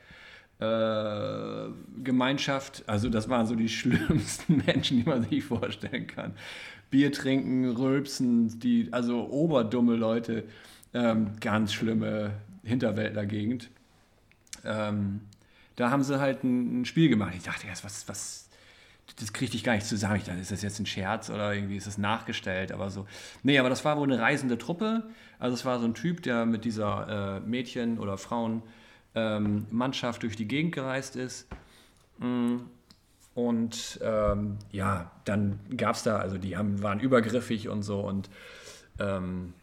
[0.60, 1.68] äh,
[2.02, 6.34] Gemeinschaft, also das waren so die schlimmsten Menschen, die man sich vorstellen kann.
[6.90, 10.44] Bier trinken, rülpsen, die, also oberdumme Leute,
[10.92, 13.70] ähm, ganz schlimme Hinterwäldlergegend.
[14.64, 15.20] Ähm,
[15.76, 17.34] da haben sie halt ein, ein Spiel gemacht.
[17.36, 18.48] Ich dachte, erst, was, was,
[19.18, 20.16] das kriegte ich gar nicht zusammen.
[20.16, 22.70] Ich dachte, ist das jetzt ein Scherz oder irgendwie ist das nachgestellt?
[22.70, 23.06] Aber so.
[23.42, 25.02] Nee, aber das war wohl eine reisende Truppe.
[25.38, 28.16] Also es war so ein Typ, der mit dieser äh, Mädchen- oder
[29.14, 31.48] Frauenmannschaft durch die Gegend gereist ist.
[32.18, 32.56] Mm.
[33.34, 38.30] Und ähm, ja, dann gab es da, also die haben, waren übergriffig und so und
[39.00, 39.54] ähm,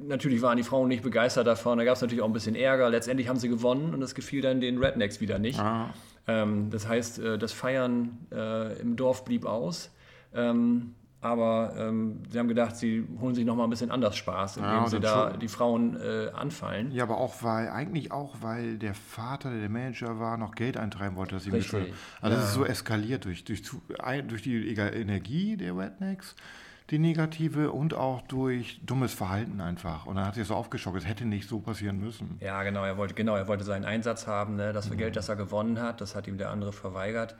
[0.00, 1.76] natürlich waren die Frauen nicht begeistert davon.
[1.76, 2.88] Da gab es natürlich auch ein bisschen Ärger.
[2.88, 5.60] Letztendlich haben sie gewonnen und das gefiel dann den Rednecks wieder nicht.
[5.60, 5.92] Ah.
[6.26, 9.90] Ähm, das heißt, äh, das Feiern äh, im Dorf blieb aus.
[11.20, 14.70] Aber ähm, sie haben gedacht, sie holen sich noch mal ein bisschen anders Spaß, indem
[14.70, 16.92] Ja, sie da schon- die Frauen äh, anfallen.
[16.92, 20.76] Ja, aber auch weil, eigentlich auch, weil der Vater, der der Manager war, noch Geld
[20.76, 21.50] eintreiben wollte, dass sie.
[21.52, 23.62] Also das ist so eskaliert durch, durch,
[24.28, 26.36] durch die Energie der Rednecks,
[26.90, 30.06] die negative, und auch durch dummes Verhalten einfach.
[30.06, 32.38] Und dann hat sich so aufgeschockt, es hätte nicht so passieren müssen.
[32.40, 34.72] Ja, genau, er wollte, genau, er wollte seinen Einsatz haben, ne?
[34.72, 34.96] das Mhm.
[34.98, 37.34] Geld, das er gewonnen hat, das hat ihm der andere verweigert.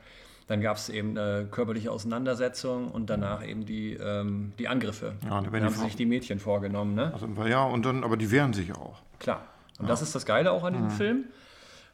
[0.49, 5.13] Dann gab es eben eine körperliche Auseinandersetzung und danach eben die, ähm, die Angriffe.
[5.23, 7.13] Ja, da haben sich die Mädchen vorgenommen, ne?
[7.13, 8.99] Also, ja, und dann, aber die wehren sich auch.
[9.19, 9.43] Klar.
[9.77, 10.77] Und das ist das Geile auch an Mhm.
[10.77, 11.23] diesem Film,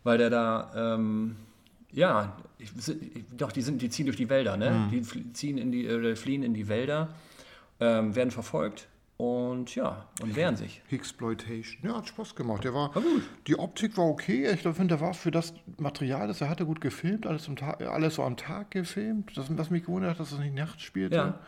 [0.05, 1.35] weil der da, ähm,
[1.91, 4.71] ja, ich, ich, doch, die, sind, die ziehen durch die Wälder, ne?
[4.71, 4.89] Mhm.
[4.89, 7.09] Die flie- ziehen in die, äh, fliehen in die Wälder,
[7.81, 10.81] ähm, werden verfolgt und ja, und wehren sich.
[10.89, 11.89] Exploitation.
[11.89, 12.63] Ja, hat Spaß gemacht.
[12.65, 13.23] Der war, War gut.
[13.47, 14.49] Die Optik war okay.
[14.51, 17.25] Ich finde, der war für das Material, das er hatte, gut gefilmt.
[17.25, 19.37] Alles, am Tag, alles so am Tag gefilmt.
[19.37, 21.15] Das, was mich gewundert hat, dass es nicht nachts spielte.
[21.15, 21.39] Ja.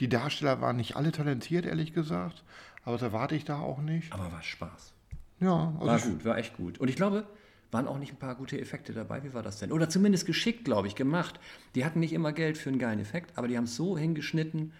[0.00, 2.42] Die Darsteller waren nicht alle talentiert, ehrlich gesagt.
[2.84, 4.12] Aber das erwarte ich da auch nicht.
[4.12, 4.92] Aber war Spaß.
[5.38, 6.78] Ja, also War gut, war echt gut.
[6.78, 7.24] Und ich glaube,
[7.70, 9.22] waren auch nicht ein paar gute Effekte dabei.
[9.22, 9.72] Wie war das denn?
[9.72, 11.38] Oder zumindest geschickt, glaube ich, gemacht.
[11.74, 14.72] Die hatten nicht immer Geld für einen geilen Effekt, aber die haben es so hingeschnitten,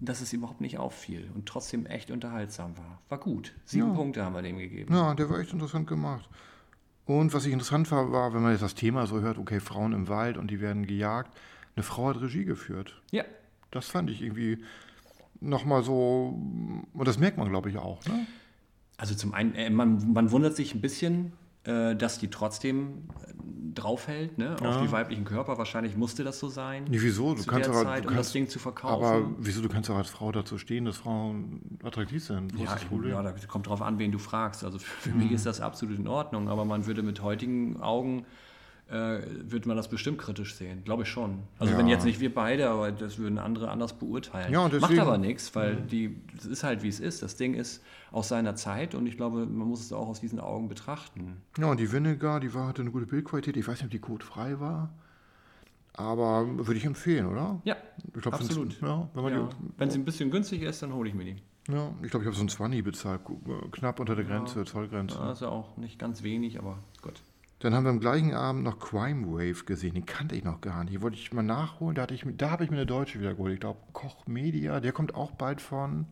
[0.00, 3.00] dass es überhaupt nicht auffiel und trotzdem echt unterhaltsam war.
[3.08, 3.54] War gut.
[3.64, 4.94] Sieben Punkte haben wir dem gegeben.
[4.94, 6.28] Ja, der war echt interessant gemacht.
[7.06, 9.92] Und was ich interessant war, war, wenn man jetzt das Thema so hört, okay, Frauen
[9.92, 11.36] im Wald und die werden gejagt,
[11.76, 13.00] eine Frau hat Regie geführt.
[13.10, 13.24] Ja,
[13.70, 14.58] Das fand ich irgendwie
[15.40, 16.34] nochmal so,
[16.92, 18.26] und das merkt man, glaube ich, auch, ne?
[18.98, 21.32] Also zum einen, äh, man, man wundert sich ein bisschen,
[21.94, 23.32] dass die trotzdem äh,
[23.74, 25.58] draufhält, ne, auf die weiblichen Körper.
[25.58, 26.84] Wahrscheinlich musste das so sein.
[26.88, 27.34] Nee, wieso?
[27.34, 29.04] Du kannst aber- Zeit, du um das kannst- Ding zu verkaufen.
[29.04, 32.56] Aber wieso, du kannst auch als Frau dazu stehen, dass Frauen attraktiv sind?
[32.56, 33.10] Wo Ja, das Problem?
[33.12, 34.64] ja, da kommt drauf an, wen du fragst.
[34.64, 38.24] Also für, für mich ist das absolut in Ordnung, aber man würde mit heutigen Augen,
[38.88, 39.20] äh,
[39.50, 40.84] würde man das bestimmt kritisch sehen.
[40.84, 41.40] Glaube ich schon.
[41.58, 41.78] Also Ja.
[41.78, 44.52] wenn jetzt nicht wir beide, aber das würden andere anders beurteilen.
[44.52, 47.20] Ja, Macht aber nichts, weil die, das ist halt wie es ist.
[47.22, 50.38] Das Ding ist aus seiner Zeit und ich glaube, man muss es auch aus diesen
[50.38, 51.42] Augen betrachten.
[51.58, 53.56] Ja, und die Vinegar, die war, hatte eine gute Bildqualität.
[53.56, 54.90] Ich weiß nicht, ob die codefrei war.
[55.94, 57.60] Aber würde ich empfehlen, oder?
[57.64, 57.76] Ja,
[58.14, 58.80] Ich glaub, absolut.
[58.82, 59.48] Ja, wenn man ja.
[59.48, 61.36] die, Wenn sie ein bisschen günstiger ist, dann hole ich mir die.
[61.72, 65.16] ja, ich glaube, ich habe so ein 20 bezahlt, äh, knapp unter der Grenze, Zollgrenze.
[65.18, 67.22] Ja, ist ja auch nicht ganz wenig, aber gut.
[67.58, 69.94] Dann haben wir am gleichen Abend noch Crime Wave gesehen.
[69.94, 70.92] Den kannte ich noch gar nicht.
[70.94, 71.94] Die wollte ich mal nachholen.
[71.94, 73.54] Da, hatte ich, da habe ich mir eine deutsche wieder geholt.
[73.54, 74.80] Ich glaube, Koch Media.
[74.80, 76.06] Der kommt auch bald von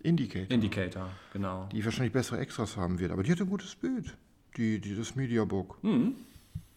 [0.00, 0.50] Indicator.
[0.50, 1.68] Indicator, genau.
[1.70, 3.12] die wahrscheinlich bessere Extras haben wird.
[3.12, 4.16] Aber die hat ein gutes Bild.
[4.56, 5.78] Die, die, das Mediabook.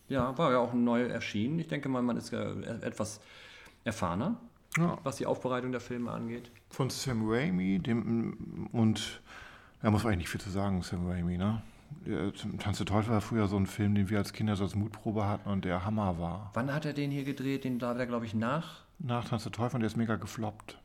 [0.08, 1.58] Ja, war ja auch neu erschienen.
[1.58, 3.20] Ich denke mal, man ist ja etwas
[3.84, 4.40] erfahrener,
[4.78, 5.00] Ja.
[5.04, 6.52] was die Aufbereitung der Filme angeht.
[6.70, 7.80] Von Sam Raimi.
[7.80, 9.22] Dem, und
[9.82, 11.38] da muss man eigentlich nicht viel zu sagen, Sam Raimi.
[11.38, 11.64] Ne?
[12.06, 14.76] Der Tanz der Teufel war früher so ein Film, den wir als Kinder so als
[14.76, 16.52] Mutprobe hatten und der Hammer war.
[16.54, 17.64] Wann hat er den hier gedreht?
[17.64, 18.84] Den da hat er, glaube ich, nach.
[19.00, 20.80] Nach Tanz der Teufel und der ist mega gefloppt.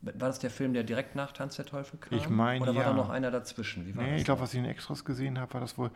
[0.00, 2.16] War das der Film, der direkt nach Tanz der Teufel kam?
[2.16, 2.96] Ich meine, Oder war da ja.
[2.96, 3.86] noch einer dazwischen?
[3.86, 5.90] Wie war Nee, ich glaube, was ich in Extras gesehen habe, war das wohl,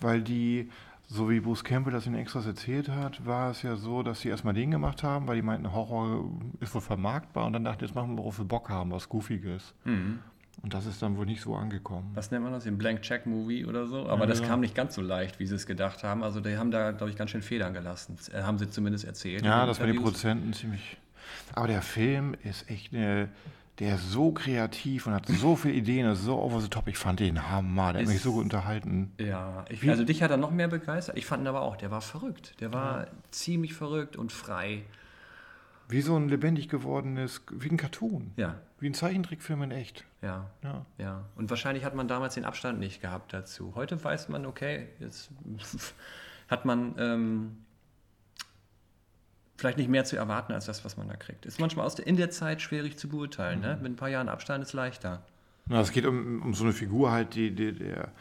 [0.00, 0.70] weil die,
[1.08, 4.28] so wie Bruce Campbell das in Extras erzählt hat, war es ja so, dass sie
[4.28, 7.94] erstmal den gemacht haben, weil die meinten, Horror ist wohl vermarktbar und dann dachten, jetzt
[7.94, 9.74] machen wir, worauf wir Bock haben, was Goofiges.
[9.84, 10.20] Mhm.
[10.62, 12.10] Und das ist dann wohl nicht so angekommen.
[12.14, 12.64] Was nennt man das?
[12.64, 14.06] Den Blank Check Movie oder so?
[14.08, 14.46] Aber Ja, das ja.
[14.46, 16.22] kam nicht ganz so leicht, wie sie es gedacht haben.
[16.22, 18.16] Also die haben da, glaube ich, ganz schön Federn gelassen.
[18.32, 19.42] Äh, Haben sie zumindest erzählt.
[19.44, 20.02] Ja, das mit den Interviews.
[20.20, 20.96] Produzenten ziemlich.
[21.54, 23.28] Aber der Film ist echt eine.
[23.78, 26.86] Der ist so kreativ und hat so viele Ideen, ist so over the top.
[26.88, 27.94] Ich fand den Hammer.
[27.94, 29.12] Der hat mich Ist- so gut unterhalten.
[29.18, 31.16] Ja, ich, also dich hat er noch mehr begeistert.
[31.16, 32.54] Ich fand ihn aber auch, der war verrückt.
[32.60, 34.82] Der war ziemlich verrückt und frei.
[35.90, 38.32] Wie so ein lebendig gewordenes, wie ein Cartoon.
[38.36, 40.04] Ja, Wie ein Zeichentrickfilm in echt.
[40.22, 40.86] ja, Ja.
[40.98, 41.24] ja.
[41.36, 43.72] Und wahrscheinlich hat man damals den Abstand nicht gehabt dazu.
[43.74, 45.30] Heute weiß man, okay, jetzt
[46.48, 47.56] hat man ähm,
[49.56, 51.44] vielleicht nicht mehr zu erwarten als das, was man da kriegt.
[51.44, 53.60] Ist manchmal aus der, in der Zeit schwierig zu beurteilen.
[53.60, 53.78] Ne?
[53.82, 55.22] Mit ein paar Jahren Abstand ist leichter.
[55.66, 58.12] Na, es geht um, um so eine Figur halt, die, die, der,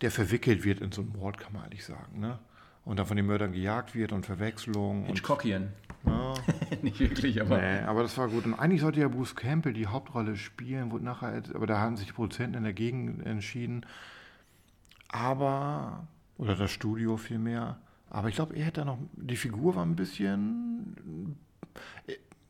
[0.00, 2.20] der verwickelt wird in so einen Mord, kann man eigentlich sagen.
[2.20, 2.38] Ne?
[2.84, 5.00] Und dann von den Mördern gejagt wird und Verwechslung.
[5.02, 5.72] Und, Hitchcockian.
[6.06, 6.34] Ja,
[6.82, 7.58] nicht wirklich, aber.
[7.60, 8.44] nee, aber das war gut.
[8.46, 12.06] Und eigentlich sollte ja Bruce Campbell die Hauptrolle spielen, wurde nachher, aber da haben sich
[12.06, 13.84] die Produzenten in der Gegend entschieden.
[15.08, 16.06] Aber,
[16.38, 17.78] oder das Studio vielmehr.
[18.10, 21.36] Aber ich glaube, er hätte noch, die Figur war ein bisschen,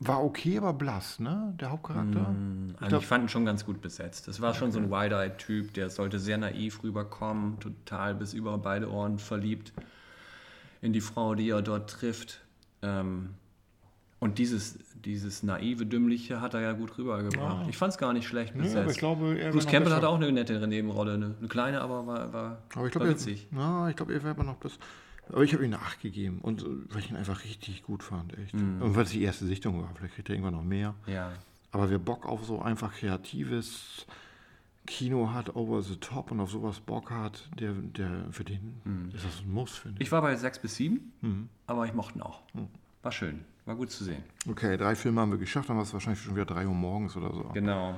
[0.00, 1.54] war okay, aber blass, ne?
[1.60, 2.20] Der Hauptcharakter.
[2.30, 4.28] Mm, Also glaub- ich fand ihn schon ganz gut besetzt.
[4.28, 8.90] Es war schon so ein Wide-Eyed-Typ, der sollte sehr naiv rüberkommen, total bis über beide
[8.90, 9.72] Ohren verliebt
[10.82, 12.42] in die Frau, die er dort trifft.
[12.82, 13.30] Ähm,
[14.24, 17.62] und dieses, dieses naive, dümmliche hat er ja gut rübergebracht.
[17.64, 17.68] Ja.
[17.68, 18.78] Ich fand es gar nicht schlecht Nee, besetzt.
[18.78, 22.06] aber ich glaube, er Bruce Campbell hatte auch eine nette Nebenrolle, eine, eine kleine, aber
[22.06, 23.46] war, war, Aber ich war glaube, er, witzig.
[23.50, 24.78] na, ich glaube, er wäre aber noch das.
[25.28, 28.54] Aber ich habe ihn nachgegeben und äh, weil ich ihn einfach richtig gut fand, echt.
[28.54, 28.80] Mhm.
[28.82, 30.94] Und weil es die erste Sichtung war, vielleicht kriegt er irgendwann noch mehr.
[31.06, 31.32] Ja.
[31.70, 34.06] Aber wer Bock auf so einfach kreatives
[34.86, 39.24] Kino hat, over the top und auf sowas Bock hat, der, der für den ist
[39.24, 40.00] das ein Muss, finde ich.
[40.00, 40.02] Mhm.
[40.06, 41.48] Ich war bei sechs bis sieben, Mhm.
[41.66, 42.42] aber ich mochte ihn auch.
[43.02, 44.22] War schön, war gut zu sehen.
[44.48, 47.16] Okay, drei Filme haben wir geschafft, dann war es wahrscheinlich schon wieder drei Uhr morgens
[47.16, 47.50] oder so.
[47.54, 47.94] Genau.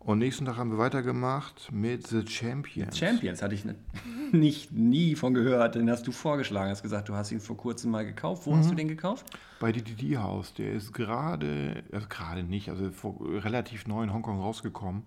[0.00, 2.96] Und nächsten Tag haben wir weitergemacht mit The Champions.
[2.96, 3.74] Champions hatte ich ne-
[4.32, 7.90] nicht nie von gehört, den hast du vorgeschlagen, hast gesagt, du hast ihn vor kurzem
[7.90, 8.46] mal gekauft.
[8.46, 8.58] Wo Mhm.
[8.58, 9.26] hast du den gekauft?
[9.60, 12.90] Bei DDD House, der ist gerade, also gerade nicht, also
[13.20, 15.02] relativ neu in Hongkong rausgekommen.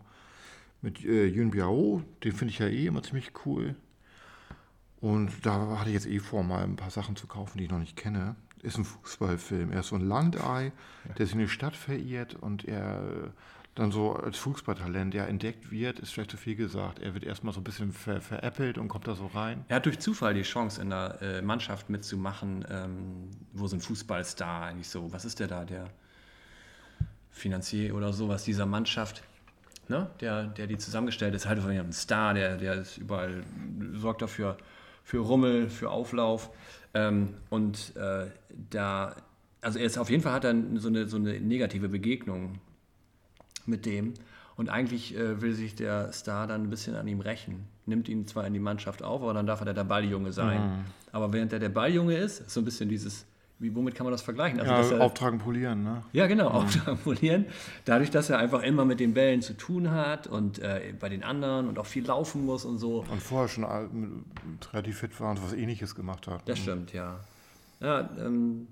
[0.81, 3.75] Mit äh, Yun Biao, den finde ich ja eh immer ziemlich cool.
[4.99, 7.69] Und da hatte ich jetzt eh vor, mal ein paar Sachen zu kaufen, die ich
[7.71, 8.35] noch nicht kenne.
[8.63, 9.71] Ist ein Fußballfilm.
[9.71, 10.71] Er ist so ein Landei,
[11.17, 13.33] der sich in eine Stadt verirrt und er
[13.75, 16.99] dann so als Fußballtalent ja entdeckt wird, ist vielleicht zu viel gesagt.
[16.99, 19.63] Er wird erstmal so ein bisschen ver veräppelt und kommt da so rein.
[19.69, 23.81] Er hat durch Zufall die Chance, in der äh, Mannschaft mitzumachen, ähm, wo so ein
[23.81, 25.89] Fußballstar eigentlich so, was ist der da, der
[27.31, 29.23] Finanzier oder sowas dieser Mannschaft,
[29.87, 30.09] ne?
[30.19, 33.43] der, der die zusammengestellt ist, halt ein Star, der, der ist überall,
[33.93, 34.57] sorgt dafür
[35.03, 36.49] für Rummel, für Auflauf.
[36.93, 38.27] Ähm, und äh,
[38.69, 39.15] da,
[39.61, 42.59] also er ist auf jeden Fall hat er so eine, so eine negative Begegnung
[43.65, 44.13] mit dem.
[44.57, 47.67] Und eigentlich äh, will sich der Star dann ein bisschen an ihm rächen.
[47.85, 50.85] Nimmt ihn zwar in die Mannschaft auf, aber dann darf er der Balljunge sein.
[51.11, 53.25] Aber während er der Balljunge ist, ist so ein bisschen dieses,
[53.61, 54.59] wie, womit kann man das vergleichen?
[54.59, 56.03] Also, Ja, er, auftragen, polieren, ne?
[56.13, 57.45] ja, genau, auftramulieren.
[57.85, 61.23] Dadurch, dass er einfach immer mit den Bällen zu tun hat und äh, bei den
[61.23, 63.05] anderen und auch viel laufen muss und so.
[63.09, 66.41] Und vorher schon mit- relativ fit war und was ähnliches gemacht hat.
[66.49, 67.19] Das stimmt, ja.
[67.79, 68.67] Ja, ähm,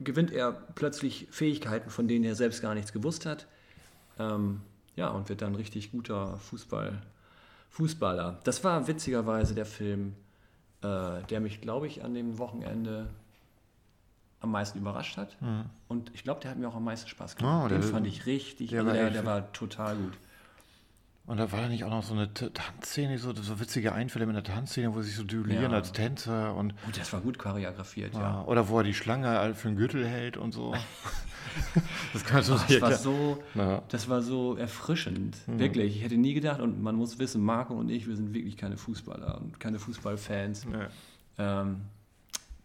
[0.00, 3.46] gewinnt er plötzlich Fähigkeiten, von denen er selbst gar nichts gewusst hat.
[4.18, 4.60] Ähm,
[4.94, 7.02] ja, und wird dann richtig guter Fußball,
[7.70, 8.38] Fußballer.
[8.44, 10.14] Das war witzigerweise der Film,
[10.82, 13.08] äh, der mich, glaube ich, an dem Wochenende
[14.40, 15.36] am meisten überrascht hat.
[15.88, 17.64] Und ich glaube, der hat mir auch am meisten Spaß gemacht.
[17.64, 20.12] Ah, Den fand ich richtig, der also war der, der war total gut.
[21.26, 24.36] Und da war da nicht auch noch so eine Tanzszene, so, so witzige Einfälle mit
[24.36, 25.78] einer Tanzszene, wo sie sich so duellieren Ja.
[25.78, 28.20] als Tänzer und Gut, das war gut choreografiert, ja.
[28.20, 28.44] ja.
[28.44, 30.72] oder wo er die Schlange für einen Gürtel hält und so.
[32.12, 33.82] das kann so Das war so, Ja.
[33.88, 35.36] das war so erfrischend.
[35.46, 35.96] Wirklich.
[35.96, 38.76] Ich hätte nie gedacht, und man muss wissen, Marco und ich, wir sind wirklich keine
[38.76, 40.66] Fußballer und keine Fußballfans.
[41.38, 41.60] Ja.
[41.62, 41.80] Ähm,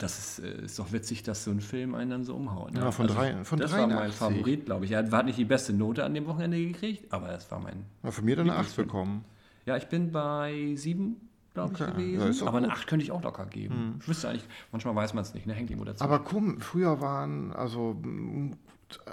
[0.02, 2.74] das ist, äh, ist doch witzig, dass so ein Film einen dann so umhaut.
[2.74, 2.80] Ne?
[2.82, 4.18] Ja, von drei- von das war mein 83.
[4.18, 4.92] Favorit, glaube ich.
[4.92, 7.86] Er hat nicht die beste Note an dem Wochenende gekriegt, aber es war mein.
[8.04, 9.24] Ja, von mir dann eine 8 bekommen.
[9.66, 11.92] Ja, ich bin bei sieben, glaube ich, Okay.
[11.92, 12.34] gewesen.
[12.42, 12.78] Ja, aber eine gut.
[12.78, 13.98] acht könnte ich auch locker geben.
[14.02, 15.54] Ich wüsste eigentlich, manchmal weiß man es nicht, ne?
[15.54, 16.04] hängt irgendwo dazu.
[16.04, 18.54] Aber komm, früher waren, also mm,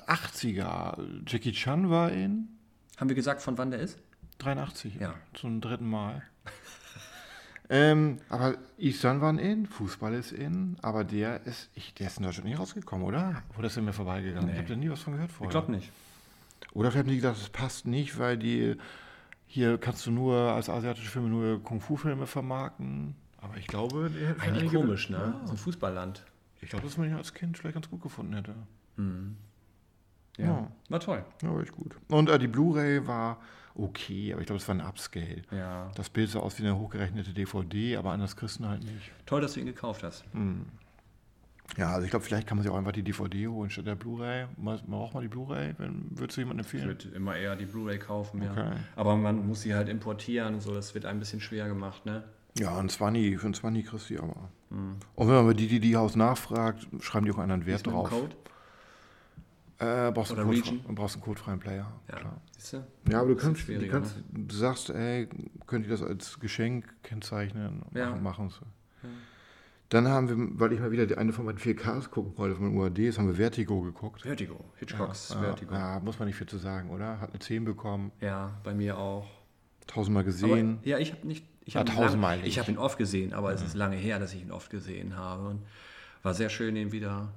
[0.06, 2.48] 80er, Jackie Chan war in
[2.96, 3.98] Haben wir gesagt, von wann der ist?
[4.38, 5.14] 83, Ja.
[5.34, 6.22] zum dritten Mal.
[7.70, 12.24] ähm, aber Eastern war in, Fußball ist in, aber der ist, ich, der ist in
[12.24, 13.42] Deutschland nicht rausgekommen, oder?
[13.58, 14.46] Oder ist er mir vorbeigegangen?
[14.46, 14.52] Nee.
[14.52, 15.50] Ich habe da nie was von gehört Ich vorher.
[15.50, 15.92] glaube nicht.
[16.72, 18.76] Oder vielleicht haben die gedacht, das passt nicht, weil die
[19.46, 23.14] hier kannst du nur als asiatische Filme nur Kung-Fu-Filme vermarkten.
[23.40, 25.34] Aber ich glaube, Eigentlich einige- komisch, ne?
[25.44, 26.24] So ein Fußballland.
[26.60, 28.54] Ich glaube, dass man ihn als Kind vielleicht ganz gut gefunden hätte.
[30.36, 30.44] Ja.
[30.44, 30.70] Ja.
[30.88, 31.24] War toll.
[31.42, 31.96] Ja, war echt gut.
[32.08, 33.38] Und äh, die Blu-ray war
[33.78, 35.42] okay, aber ich glaube, es war ein Upscale.
[35.50, 35.90] Ja.
[35.94, 39.10] Das Bild sah aus wie eine hochgerechnete DVD, aber anders kriegst du ihn halt nicht.
[39.24, 40.24] Toll, dass du ihn gekauft hast.
[41.76, 43.94] Ja, also ich glaube, vielleicht kann man sich auch einfach die DVD holen statt der
[43.94, 44.46] Blu-ray.
[44.56, 46.88] Man braucht mal die Blu-ray, wenn- würdest du jemandem Ich empfehlen?
[46.88, 48.50] würde immer eher die Blu-ray kaufen, ja.
[48.52, 48.72] Okay.
[48.96, 52.24] Aber man muss sie halt importieren und so, das wird ein bisschen schwer gemacht, ne?
[52.58, 54.48] Ja, ein 20, für ein 20 kriegst du die aber.
[54.70, 54.96] Hm.
[55.14, 58.08] Und wenn man bei DDD-Haus nachfragt, schreiben die auch einen Wert drauf.
[58.08, 58.34] Code?
[59.80, 60.82] Äh, brauchst, Oder einen Region?
[60.82, 61.86] Code, brauchst einen codefreien Player.
[62.10, 62.16] Ja.
[62.16, 62.40] Klar.
[62.56, 62.84] Siehst du?
[63.10, 65.28] Ja, aber du kannst, du, kannst du sagst, ey,
[65.66, 67.82] könnt ihr das als Geschenk kennzeichnen?
[67.94, 68.10] Ja.
[68.10, 69.08] Machen, machen sie.
[69.90, 72.68] Dann haben wir, weil ich mal wieder die eine von meinen 4Ks gucken wollte, von
[72.70, 74.20] den UADs, haben wir Vertigo geguckt.
[74.22, 74.62] Vertigo.
[74.76, 75.72] Hitchcocks ja, Vertigo.
[75.72, 75.94] Ja.
[75.94, 77.20] Ja, muss man nicht viel zu sagen, oder?
[77.20, 78.12] Hat eine 10 bekommen,
[78.64, 79.26] bei mir auch.
[79.86, 80.78] tausendmal Aber, gesehen.
[80.82, 81.46] ja, ich habe nicht.
[81.64, 82.58] Ich Ja, habe tausendmal lang- ich nicht.
[82.58, 85.48] habe ihn oft gesehen, aber es ist lange her, dass ich ihn oft gesehen habe.
[85.48, 85.62] Und
[86.22, 87.28] war sehr schön, ihn wieder.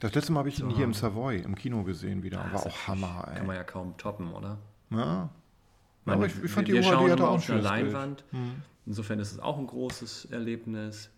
[0.00, 2.38] Das letzte Mal habe ich ihn hier im Savoy im Kino gesehen wieder.
[2.38, 3.36] War Das auch Hammer, ey.
[3.38, 4.58] Kann man ja kaum toppen, oder?
[4.90, 5.28] Ja.
[6.04, 7.62] meine, aber ich, ich fand wir, die UAD schauen hatte auch ein auf Bild.
[7.62, 8.24] Leinwand.
[8.86, 11.10] Insofern ist es auch ein großes Erlebnis.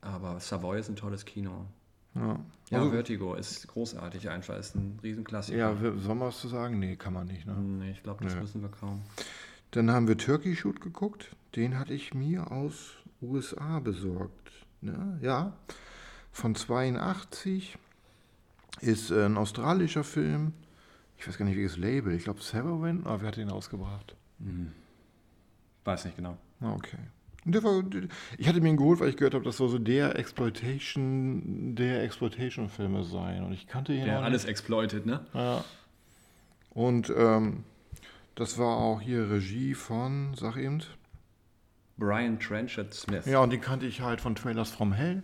[0.00, 1.66] Aber Savoy ist ein tolles Kino.
[2.14, 2.38] Ja.
[2.70, 5.56] Ja, Also, Vertigo ist großartig einfach, ist ein Riesenklassiker.
[5.58, 6.78] ja, sollen wir was zu sagen?
[6.78, 7.46] Nee, kann man nicht.
[7.46, 7.54] Ne?
[7.54, 8.40] Nee, ich glaube, das Nee.
[8.40, 9.02] müssen wir kaum.
[9.70, 11.34] Dann haben wir Turkey Shoot geguckt.
[11.56, 14.50] Den hatte ich mir aus USA besorgt.
[14.80, 15.18] Ne?
[15.22, 15.52] Ja,
[16.32, 17.76] von 82.
[18.80, 20.54] Ist äh, ein australischer Film.
[21.18, 22.14] Ich weiß gar nicht, welches Label.
[22.14, 23.02] Ich glaube, Severin.
[23.04, 24.16] Aber wer hat den ausgebracht?
[25.84, 26.36] Weiß nicht genau.
[26.60, 26.98] Ah, okay.
[27.44, 27.82] War,
[28.38, 32.02] ich hatte mir ihn geholt, weil ich gehört habe, das soll so der Exploitation, der
[32.04, 33.44] Exploitation-Filme sein.
[33.44, 35.26] Und ich kannte ihn Der noch alles exploitet, ne?
[35.34, 35.64] Ja.
[36.70, 37.64] Und ähm,
[38.34, 40.82] das war auch hier Regie von, sag eben.
[41.98, 43.26] Brian Trenchard Smith.
[43.26, 45.22] Ja, und den kannte ich halt von Trailers from Hell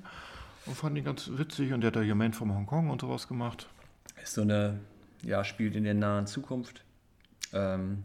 [0.69, 1.73] und fand ihn ganz witzig.
[1.73, 3.69] Und der hat da hier Man from Hongkong und sowas gemacht.
[4.23, 4.79] Ist so eine,
[5.23, 6.85] ja, spielt in der nahen Zukunft,
[7.53, 8.05] ähm,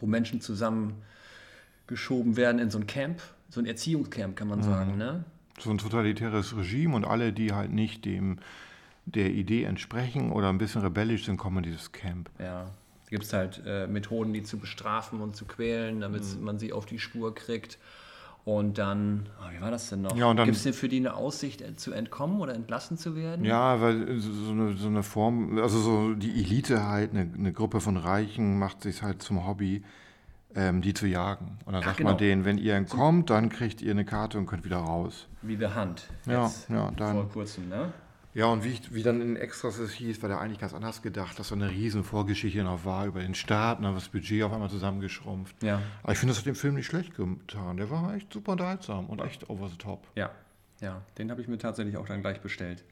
[0.00, 5.24] wo Menschen zusammengeschoben werden in so ein Camp, so ein Erziehungscamp, kann man sagen, ne?
[5.58, 8.38] So ein totalitäres Regime und alle, die halt nicht dem
[9.06, 12.28] der Idee entsprechen oder ein bisschen rebellisch sind, kommen in dieses Camp.
[12.38, 12.64] Ja.
[12.64, 16.42] Da gibt es halt äh, Methoden, die zu bestrafen und zu quälen, damit Mhm.
[16.44, 17.78] man sie auf die Spur kriegt.
[18.46, 20.14] Und dann, ah, wie war das denn noch?
[20.16, 23.44] Ja, Gibt es denn für die eine Aussicht, äh, zu entkommen oder entlassen zu werden?
[23.44, 27.52] Ja, weil so so eine, so eine Form, also so die Elite halt, eine, eine
[27.52, 29.82] Gruppe von Reichen macht sich halt zum Hobby,
[30.54, 31.58] ähm, die zu jagen.
[31.64, 32.10] Und dann Ach, sagt genau.
[32.10, 35.26] man denen, wenn ihr entkommt, dann kriegt ihr eine Karte und könnt wieder raus.
[35.42, 36.06] Wie The Hunt.
[36.26, 37.92] Ja, ja, dann- Vor kurzem, ne?
[38.36, 41.00] Ja, und wie, ich, wie dann in Extras es hieß, war der eigentlich ganz anders
[41.00, 44.52] gedacht, dass so eine riesen Vorgeschichte noch war über den Staat dann das Budget auf
[44.52, 45.62] einmal zusammengeschrumpft.
[45.62, 45.80] Ja.
[46.02, 47.78] Aber ich finde, das hat dem Film nicht schlecht getan.
[47.78, 50.06] Der war echt super unterhaltsam und echt over the top.
[50.16, 50.30] Ja.
[50.82, 52.84] Ja, den habe ich mir tatsächlich auch dann gleich bestellt.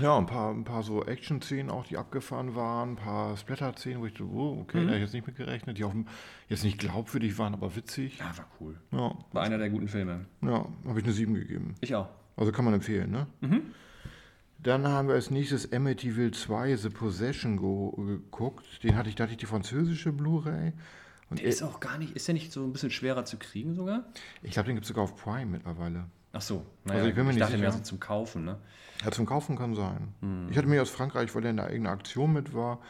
[0.00, 4.06] Ja, ein paar, ein paar so Action-Szenen auch, die abgefahren waren, ein paar Splatter-Szenen, wo
[4.06, 5.94] ich so, oh, okay, da hätte ich jetzt nicht mit gerechnet, die auch
[6.48, 8.18] jetzt nicht glaubwürdig waren, aber witzig.
[8.18, 8.76] Ja, war cool.
[8.90, 10.26] Ja, War einer der guten Filme.
[10.42, 11.76] ja habe ich eine 7 gegeben.
[11.80, 12.08] Ich auch.
[12.36, 13.28] Also kann man empfehlen, ne?
[14.64, 18.82] Dann haben wir als nächstes Amityville 2 The Possession geguckt.
[18.82, 20.72] Den hatte ich, da hatte ich die französische Blu-ray.
[21.28, 23.74] Und Der ist auch gar nicht, ist der nicht so ein bisschen schwerer zu kriegen
[23.74, 24.04] sogar?
[24.42, 26.06] ich glaube, den gibt es sogar auf Prime mittlerweile.
[26.32, 28.58] Ach so, Also ich bin mir nicht dachte mehr so zum Kaufen, ne?
[29.04, 30.08] Ja, zum Kaufen kann sein.
[30.20, 30.48] Hm.
[30.50, 32.80] Ich hatte mir aus Frankreich, weil der in der eigenen Aktion mit war.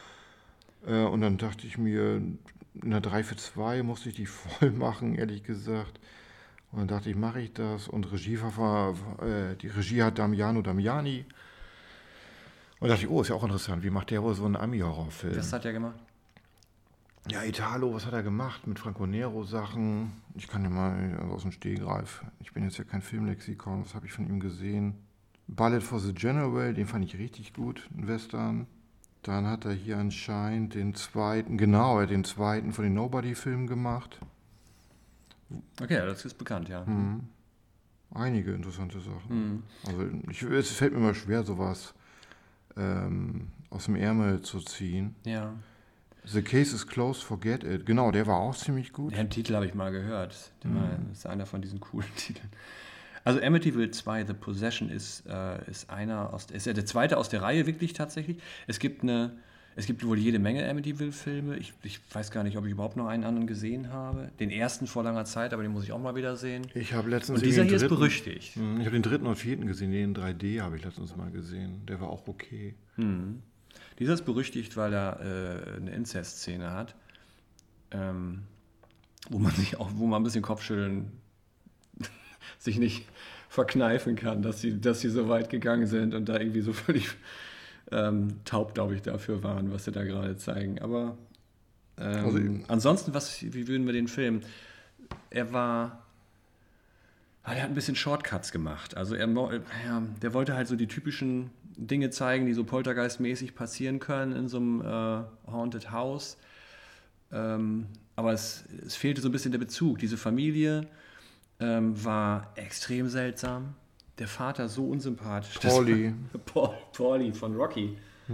[0.87, 2.39] Äh, und dann dachte ich mir, in
[2.83, 5.99] der 3 für 2 musste ich die voll machen, ehrlich gesagt.
[6.71, 7.89] Und dann dachte ich, mache ich das.
[7.89, 11.25] Und Regieverfahren, äh, die Regie hat Damiano Damiani.
[12.79, 13.83] Und dachte ich, oh, ist ja auch interessant.
[13.83, 15.33] Wie macht der wohl so einen Ami-Horrorfilm?
[15.33, 15.95] Das hat er gemacht.
[17.27, 20.11] Ja, Italo, was hat er gemacht mit Franco Nero Sachen?
[20.35, 22.23] Ich kann ja mal aus dem Stehgreif.
[22.39, 23.83] Ich bin jetzt ja kein Filmlexikon.
[23.83, 24.93] Was habe ich von ihm gesehen?
[25.47, 28.67] Ballet for the General, den fand ich richtig gut, ein Western.
[29.23, 33.65] Dann hat er hier anscheinend den zweiten, genau, er hat den zweiten von den Nobody-Filmen
[33.65, 34.19] gemacht.
[35.81, 36.85] Okay, das ist bekannt, ja.
[36.85, 37.21] Mhm.
[38.11, 39.29] Einige interessante Sachen.
[39.29, 39.63] Mhm.
[39.87, 41.95] Also ich, es fällt mir immer schwer, sowas
[42.77, 45.15] ähm, aus dem Ärmel zu ziehen.
[45.25, 45.53] Ja.
[46.25, 47.85] The Case is Closed, Forget It.
[47.85, 49.15] Genau, der war auch ziemlich gut.
[49.15, 50.51] Den Titel habe ich mal gehört.
[50.63, 50.79] Mhm.
[51.09, 52.49] Das ist einer von diesen coolen Titeln.
[53.23, 57.29] Also Amityville 2, The Possession ist, äh, ist einer aus, ist ja der zweite aus
[57.29, 58.37] der Reihe wirklich tatsächlich.
[58.67, 59.35] Es gibt eine,
[59.77, 61.57] es gibt wohl jede Menge Amityville-Filme.
[61.57, 64.31] Ich, ich weiß gar nicht, ob ich überhaupt noch einen anderen gesehen habe.
[64.39, 66.67] Den ersten vor langer Zeit, aber den muss ich auch mal wieder sehen.
[66.73, 68.55] Ich habe letztens Und dieser hier dritten, ist berüchtigt.
[68.55, 71.85] Hm, Ich habe den dritten und vierten gesehen, den 3D habe ich letztens mal gesehen.
[71.87, 72.75] Der war auch okay.
[72.95, 73.41] Hm.
[73.99, 76.95] Dieser ist berüchtigt, weil er äh, eine Inzest-Szene hat,
[77.91, 78.43] ähm,
[79.29, 81.11] wo man sich auch, wo man ein bisschen Kopfschütteln
[82.59, 83.05] sich nicht
[83.49, 87.09] verkneifen kann, dass sie, dass sie so weit gegangen sind und da irgendwie so völlig
[87.91, 90.79] ähm, taub, glaube ich, dafür waren, was sie da gerade zeigen.
[90.79, 91.17] Aber
[91.97, 94.41] ähm, Also- ansonsten, was, wie würden wir den Film?
[95.29, 96.03] Er war.
[97.43, 98.97] ah, Er hat ein bisschen Shortcuts gemacht.
[98.97, 103.53] Also er, mo- ja, der wollte halt so die typischen Dinge zeigen, die so poltergeistmäßig
[103.55, 106.37] passieren können in so einem äh, Haunted House.
[107.31, 109.99] Ähm, aber es, es fehlte so ein bisschen der Bezug.
[109.99, 110.87] Diese Familie
[111.59, 113.73] ähm, war extrem seltsam.
[114.17, 115.59] Der Vater so unsympathisch.
[115.59, 116.13] Pauli.
[116.45, 117.97] Paul, Pauli von Rocky.
[118.29, 118.33] Äh,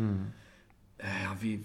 [1.23, 1.63] Ja, wie.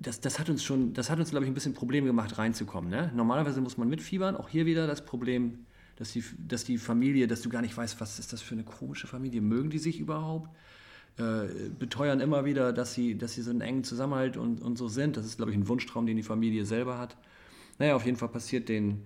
[0.00, 2.88] Das, das hat uns schon, das hat uns, glaube ich, ein bisschen Probleme gemacht, reinzukommen.
[2.88, 3.10] Ne?
[3.14, 4.36] Normalerweise muss man mitfiebern.
[4.36, 5.66] Auch hier wieder das Problem,
[5.96, 8.62] dass die, dass die Familie, dass du gar nicht weißt, was ist das für eine
[8.62, 9.40] komische Familie.
[9.40, 10.50] Mögen die sich überhaupt?
[11.16, 14.86] Äh, beteuern immer wieder, dass sie, dass sie so einen engen Zusammenhalt und, und so
[14.86, 15.16] sind.
[15.16, 17.16] Das ist, glaube ich, ein Wunschtraum, den die Familie selber hat.
[17.80, 19.02] Naja, auf jeden Fall passiert denen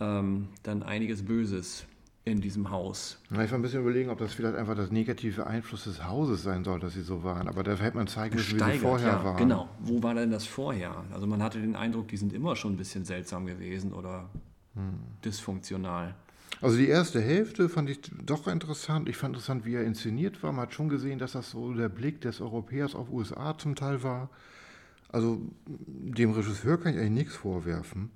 [0.00, 1.86] ähm, dann einiges Böses
[2.24, 3.18] in diesem Haus.
[3.30, 6.42] Na, ich war ein bisschen überlegen, ob das vielleicht einfach das negative Einfluss des Hauses
[6.42, 7.48] sein soll, dass sie so waren.
[7.48, 9.36] Aber da hätte man zeigen müssen, wie sie vorher ja, waren.
[9.38, 9.68] Genau.
[9.80, 11.04] Wo war denn das vorher?
[11.12, 14.28] Also man hatte den Eindruck, die sind immer schon ein bisschen seltsam gewesen oder
[15.24, 16.14] dysfunktional.
[16.60, 19.08] Also die erste Hälfte fand ich doch interessant.
[19.08, 20.52] Ich fand interessant, wie er inszeniert war.
[20.52, 24.02] Man hat schon gesehen, dass das so der Blick des Europäers auf USA zum Teil
[24.02, 24.28] war.
[25.08, 28.10] Also dem Regisseur kann ich eigentlich nichts vorwerfen.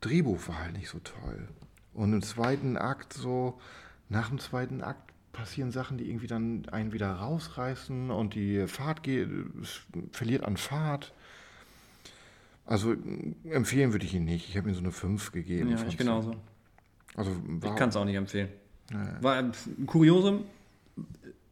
[0.00, 1.48] Drehbuch war halt nicht so toll.
[1.98, 3.58] Und im zweiten Akt so,
[4.08, 9.02] nach dem zweiten Akt passieren Sachen, die irgendwie dann einen wieder rausreißen und die Fahrt
[9.02, 9.28] geht,
[10.12, 11.12] verliert an Fahrt.
[12.66, 12.94] Also
[13.44, 14.48] empfehlen würde ich ihn nicht.
[14.48, 15.70] Ich habe ihm so eine 5 gegeben.
[15.70, 15.96] Ja, ich 10.
[15.96, 16.36] genauso.
[17.16, 17.32] Also
[17.64, 18.48] Ich kann es auch nicht empfehlen.
[19.20, 19.52] War ein
[19.86, 20.44] Kuriosum.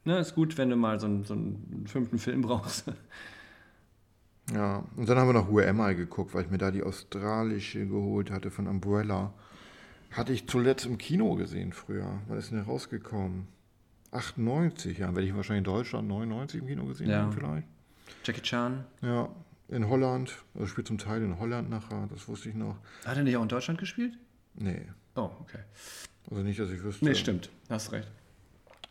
[0.05, 2.85] Ne, ist gut, wenn du mal so einen, so einen fünften Film brauchst.
[4.55, 6.85] Ja, und dann haben wir noch Who Am I geguckt, weil ich mir da die
[6.85, 9.35] australische geholt hatte von Umbrella.
[10.17, 12.21] Hatte ich zuletzt im Kino gesehen früher.
[12.29, 13.49] Wann ist denn der rausgekommen?
[14.13, 15.15] 98, ja.
[15.15, 17.23] Werde ich wahrscheinlich in Deutschland 99 im Kino gesehen Ja.
[17.23, 17.67] haben vielleicht.
[18.25, 18.85] Jackie Chan.
[19.03, 19.29] Ja,
[19.69, 20.33] in Holland.
[20.55, 22.77] Also spielt zum Teil in Holland nachher, das wusste ich noch.
[23.05, 24.17] Hat er nicht auch in Deutschland gespielt?
[24.55, 25.59] Nee, Oh, okay.
[26.31, 27.05] also nicht, dass ich wüsste.
[27.05, 27.51] Nee, stimmt.
[27.69, 28.09] Hast recht.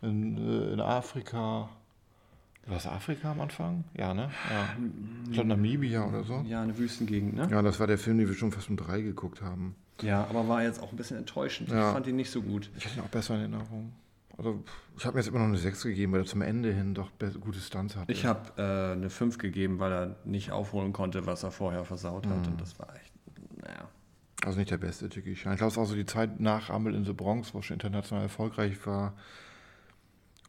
[0.01, 1.69] In, äh, in Afrika.
[2.67, 3.83] War es Afrika am Anfang?
[3.95, 4.31] Ja, ne?
[4.51, 4.69] Ja.
[5.27, 6.43] Ich glaube Namibia oder so.
[6.47, 7.47] Ja, eine Wüstengegend, ne?
[7.51, 9.75] Ja, das war der Film, den wir schon fast um drei geguckt haben.
[10.01, 11.69] Ja, aber war jetzt auch ein bisschen enttäuschend.
[11.69, 11.87] Ja.
[11.87, 12.69] Ich fand ihn nicht so gut.
[12.77, 13.93] Ich hatte ihn auch besser in Erinnerung.
[14.37, 14.61] Also,
[14.97, 17.09] ich habe mir jetzt immer noch eine 6 gegeben, weil er zum Ende hin doch
[17.39, 18.11] gute Stunts hatte.
[18.11, 22.25] Ich habe äh, eine 5 gegeben, weil er nicht aufholen konnte, was er vorher versaut
[22.25, 22.29] Mhm.
[22.31, 22.47] hat.
[22.47, 23.13] Und das war echt,
[23.61, 23.87] naja.
[24.43, 25.53] Also nicht der beste Jackie Chan.
[25.53, 27.63] Ich glaube, es ist auch so die Zeit nach Rumble in the Bronx, wo er
[27.63, 29.13] schon international erfolgreich war.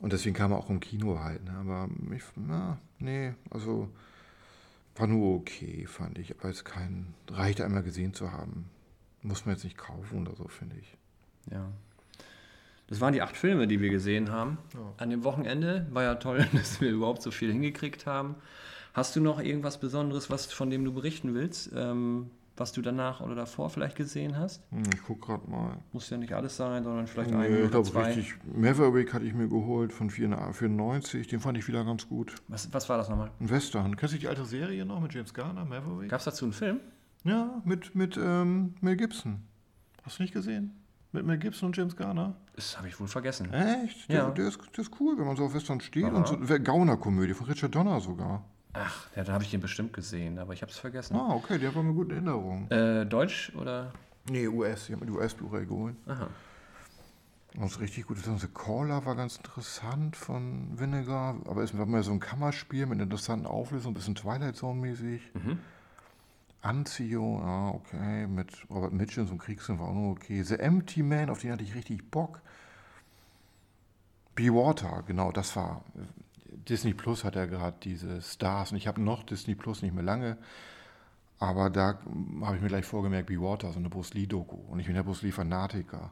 [0.01, 1.45] Und deswegen kam er auch im Kino halt.
[1.45, 1.53] Ne?
[1.53, 3.89] Aber ich, na, nee, also
[4.97, 6.37] war nur okay, fand ich.
[6.39, 8.69] Aber jetzt kein, reicht einmal gesehen zu haben.
[9.23, 10.97] Muss man jetzt nicht kaufen oder so, finde ich.
[11.51, 11.69] Ja.
[12.89, 14.59] Das waren die acht Filme, die wir gesehen haben.
[14.75, 14.81] Ja.
[14.99, 18.37] An dem Wochenende war ja toll, dass wir überhaupt so viel hingekriegt haben.
[18.95, 23.21] Hast du noch irgendwas Besonderes, was, von dem du berichten willst, ähm, was du danach
[23.21, 24.63] oder davor vielleicht gesehen hast?
[24.71, 25.77] Hm, ich gucke gerade mal.
[25.93, 28.15] Muss ja nicht alles sein, sondern vielleicht ein Nee, oder ich glaube zwei.
[28.15, 28.35] richtig.
[28.55, 31.27] Maverick hatte ich mir geholt von 94.
[31.27, 32.35] Den fand ich wieder ganz gut.
[32.49, 33.31] Was, was war das nochmal?
[33.41, 33.97] Ein Western.
[33.97, 36.09] Kennst du die alte Serie noch mit James Garner, Maverick?
[36.09, 36.81] Gab es dazu einen Film?
[37.25, 39.43] Ja, mit, mit ähm, Mel Gibson.
[40.05, 40.73] Hast du nicht gesehen?
[41.13, 42.37] Mit Mel Gibson und James Garner?
[42.55, 43.53] Das habe ich wohl vergessen.
[43.53, 44.09] Echt?
[44.09, 44.31] Der, Ja.
[44.31, 46.05] der, ist, der ist cool, wenn man so auf Western steht.
[46.05, 46.17] Aha.
[46.17, 48.45] Und so, Gauner-Komödie von Richard Donner sogar.
[48.75, 51.17] Ach, ja, da habe ich den bestimmt gesehen, aber ich habe es vergessen.
[51.17, 52.71] Ah, okay, der war mir gut in Erinnerung.
[52.71, 53.93] Äh, Deutsch oder?
[54.31, 54.89] Nee, US.
[54.89, 55.97] Ich habe mir die US-Blu-ray geholt.
[56.07, 56.29] Aha.
[57.59, 58.19] Das ist richtig gut.
[58.19, 61.37] The Caller war ganz interessant von Vinegar.
[61.47, 65.23] Aber es war mehr so ein Kammerspiel mit einer interessanten Auflösung, ein bisschen Twilight Zone-mäßig.
[65.33, 65.59] Mhm.
[66.67, 68.27] Anzio, ja, okay.
[68.27, 70.43] Mit Robert Mitchell, so ein Kriegsfilm war auch noch okay.
[70.43, 72.43] The Empty Man, auf den hatte ich richtig Bock.
[74.35, 75.85] Be Water, genau, das war.
[76.69, 80.03] Disney Plus hat ja gerade diese Stars und ich habe noch Disney Plus nicht mehr
[80.03, 80.37] lange.
[81.39, 81.99] Aber da
[82.43, 84.57] habe ich mir gleich vorgemerkt, Be Water, so eine Bruce Lee-Doku.
[84.69, 86.11] Und ich bin der Bruce Lee-Fanatiker.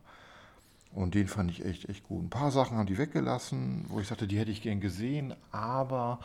[0.92, 2.22] Und den fand ich echt, echt gut.
[2.22, 6.20] Ein paar Sachen haben die weggelassen, wo ich sagte, die hätte ich gern gesehen, aber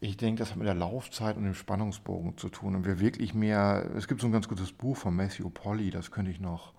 [0.00, 2.76] ich denke, das hat mit der Laufzeit und dem Spannungsbogen zu tun.
[2.76, 6.10] Und wer wirklich mehr, es gibt so ein ganz gutes Buch von Matthew Polly, das
[6.10, 6.72] könnte ich noch,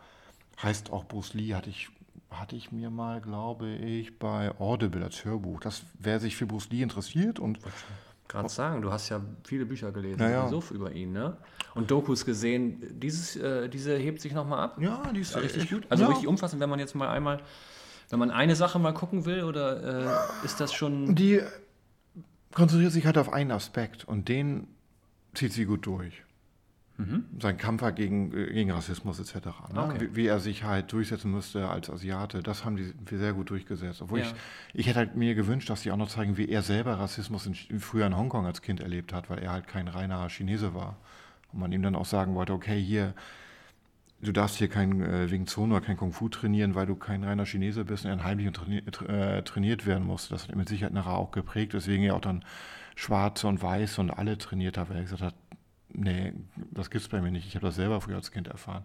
[0.61, 1.89] heißt auch Bruce Lee, hatte ich,
[2.31, 5.59] hatte ich mir mal, glaube ich, bei Audible als Hörbuch.
[5.59, 7.59] Das, wer sich für Bruce Lee interessiert und
[8.29, 10.47] gerade sagen, du hast ja viele Bücher gelesen Ja, ja.
[10.47, 11.35] sowieso über ihn, ne?
[11.75, 12.99] Und Dokus gesehen.
[12.99, 14.77] Dieses, äh, diese hebt sich nochmal ab.
[14.79, 15.87] ja, die ist richtig echt gut.
[15.89, 16.09] Also ja.
[16.09, 17.41] richtig umfassend, wenn man jetzt mal einmal,
[18.09, 21.15] wenn man eine Sache mal gucken will, oder äh, ist das schon.
[21.15, 21.41] Die
[22.53, 24.67] konzentriert sich halt auf einen Aspekt und den
[25.33, 26.23] zieht sie gut durch.
[27.39, 29.45] Sein Kampf gegen, äh, gegen Rassismus etc.
[29.71, 29.83] Ne?
[29.83, 29.97] Okay.
[30.01, 34.01] Wie, wie er sich halt durchsetzen müsste als Asiate, das haben die sehr gut durchgesetzt.
[34.01, 34.25] Obwohl Ja.
[34.25, 34.33] ich,
[34.81, 37.55] ich hätte halt mir gewünscht, dass die auch noch zeigen, wie er selber Rassismus in,
[37.79, 40.97] früher in Hongkong als Kind erlebt hat, weil er halt kein reiner Chinese war.
[41.53, 43.13] Und man ihm dann auch sagen wollte, okay, hier,
[44.21, 47.23] du darfst hier kein äh, Wing Chun oder kein Kung Fu trainieren, weil du kein
[47.23, 50.31] reiner Chinese bist und er heimlich und traini tra äh, trainiert werden musste.
[50.33, 52.43] Das hat mit Sicherheit nachher auch geprägt, deswegen er auch dann
[52.95, 55.35] Schwarze und Weiße und alle trainiert hat, weil er gesagt hat,
[55.93, 56.33] nee,
[56.71, 57.47] das gibt's bei mir nicht.
[57.47, 58.83] Ich habe das selber früher als Kind erfahren.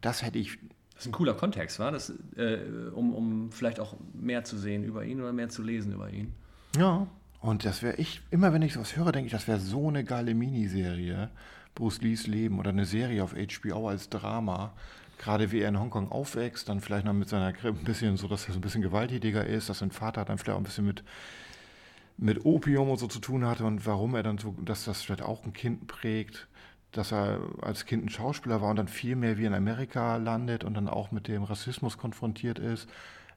[0.00, 0.58] Das hätte ich,
[0.94, 2.58] Das ist ein cooler Kontext, war das, äh,
[2.94, 6.32] um, um vielleicht auch mehr zu sehen über ihn oder mehr zu lesen über ihn.
[6.76, 7.06] ja.
[7.42, 10.04] Und das wäre ich, immer wenn ich sowas höre, denke ich, das wäre so eine
[10.04, 11.28] geile Miniserie.
[11.74, 14.72] Bruce Lees Leben oder eine Serie auf HBO als Drama.
[15.18, 18.26] Gerade wie er in Hongkong aufwächst, dann vielleicht noch mit seiner Grippe ein bisschen so,
[18.28, 20.86] dass er so ein bisschen gewalttätiger ist, dass sein Vater dann vielleicht auch ein bisschen
[20.86, 21.04] mit,
[22.16, 25.22] mit Opium und so zu tun hatte und warum er dann so, dass das vielleicht
[25.22, 26.48] auch ein Kind prägt,
[26.90, 30.64] dass er als Kind ein Schauspieler war und dann viel mehr wie in Amerika landet
[30.64, 32.88] und dann auch mit dem Rassismus konfrontiert ist,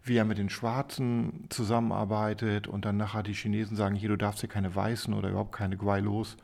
[0.03, 4.41] wie er mit den Schwarzen zusammenarbeitet und dann nachher die Chinesen sagen, hier, du darfst
[4.41, 6.35] hier keine Weißen oder überhaupt keine Guaylos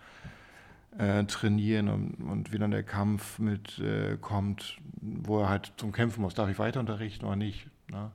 [0.98, 5.92] äh, trainieren und, und wie dann der Kampf mit äh, kommt, wo er halt zum
[5.92, 7.68] Kämpfen muss, darf ich weiter unterrichten oder nicht.
[7.90, 8.12] Ne?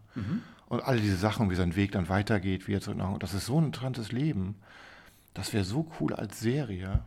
[0.69, 3.47] Und all diese Sachen, wie sein Weg dann weitergeht, wie er zurück nach das ist
[3.47, 4.57] so ein interessantes Leben.
[5.35, 7.01] Das wäre so cool als Serie.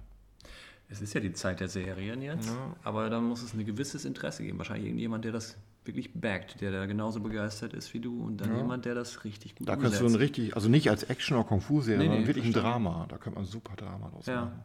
[0.92, 2.76] Es ist ja die Zeit der Serien jetzt, Ja.
[2.84, 4.58] aber da muss es ein gewisses Interesse geben.
[4.58, 5.56] Wahrscheinlich irgendjemand, der das
[5.86, 8.58] wirklich backt, der da genauso begeistert ist wie du und dann Ja.
[8.58, 11.46] jemand, der das richtig gut Da kannst du ein richtig, also nicht als Action- oder
[11.48, 12.54] Kung-Fu-Serie, Nee, sondern nee, wirklich ein.
[12.54, 13.06] Drama.
[13.10, 14.46] Da könnte man ein super Drama draus Ja.
[14.46, 14.64] machen.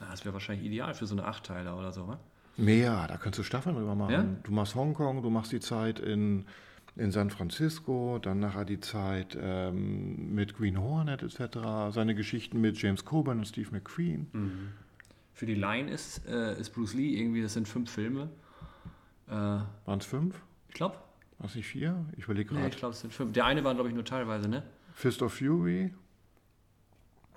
[0.00, 2.18] Ah, Das wäre wahrscheinlich ideal für so eine Achtteiler oder so, wa?
[2.56, 4.12] Mehr, da könntest du Staffeln drüber machen.
[4.12, 4.24] Ja?
[4.44, 6.44] Du machst Hongkong, du machst die Zeit in,
[6.96, 11.58] in San Francisco, dann nachher die Zeit ähm, mit Green Hornet etc.,
[11.90, 14.72] seine Geschichten mit James Coburn und Steve McQueen.
[15.32, 18.28] Für die Line ist, äh, ist Bruce Lee irgendwie, das sind fünf Filme.
[19.28, 20.40] Äh, Waren es fünf?
[20.68, 20.96] ich glaube,
[21.38, 22.04] War es nicht vier?
[22.16, 22.70] Ich überlege nee, gerade.
[22.72, 23.32] ich glaube, es sind fünf.
[23.32, 24.62] Der eine war, glaube ich, nur teilweise, ne?
[24.92, 25.92] Fist of Fury,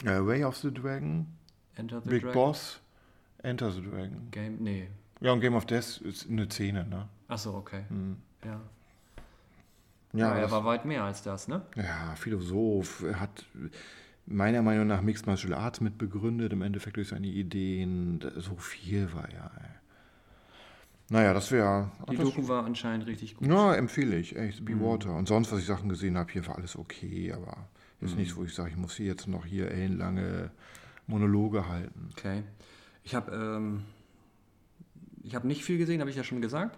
[0.03, 1.26] äh, Way of the Dragon,
[1.78, 2.34] Enter the Big Dragon.
[2.34, 2.80] Boss,
[3.43, 4.28] Enter the Dragon.
[4.32, 4.88] Game, nee.
[5.21, 7.07] Ja, und Game of Death ist eine Szene, ne?
[7.28, 7.84] Achso, okay.
[7.89, 8.17] Hm.
[8.43, 8.59] Ja.
[10.13, 11.61] Ja, Ja, er war weit mehr als das, ne?
[11.75, 13.45] Ja, Philosoph, er hat
[14.25, 18.19] meiner Meinung nach Mixed Martial Arts mit begründet, im Endeffekt durch seine Ideen.
[18.38, 19.69] So viel war er, ey.
[21.09, 21.89] Naja, das wäre.
[22.11, 23.47] Die Doku war anscheinend richtig gut.
[23.47, 24.65] Ja, empfehle ich, echt.
[24.65, 25.15] Be Water.
[25.15, 27.55] Und sonst, was ich Sachen gesehen habe, hier war alles okay, aber
[28.01, 28.17] ist Mhm.
[28.19, 30.51] nichts, wo ich sage, ich muss hier jetzt noch hier ellenlange
[31.08, 32.10] Monologe halten.
[32.18, 32.43] Okay.
[33.03, 33.84] Ich habe ähm,
[35.24, 36.78] ich habe nicht viel gesehen, habe ich ja schon gesagt.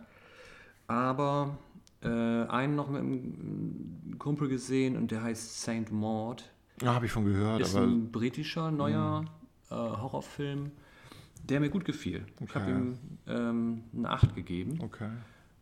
[0.88, 1.58] Aber
[2.02, 6.50] äh, einen noch mit einem Kumpel gesehen und der heißt Saint Maud.
[6.82, 9.26] Ja, habe ich von gehört, Ist ein britischer neuer
[9.70, 10.72] äh, Horrorfilm,
[11.44, 12.26] der mir gut gefiel.
[12.40, 12.74] Ich habe Okay.
[12.74, 14.80] ihm ähm, eine 8 gegeben.
[14.82, 15.10] okay.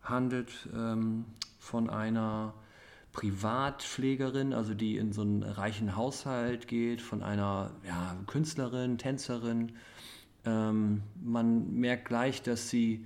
[0.02, 1.24] handelt ähm,
[1.58, 2.54] von einer
[3.18, 9.72] Privatpflegerin, also die in so einen reichen Haushalt geht, von einer ja, Künstlerin, Tänzerin.
[10.44, 13.04] Ähm, man merkt gleich, dass sie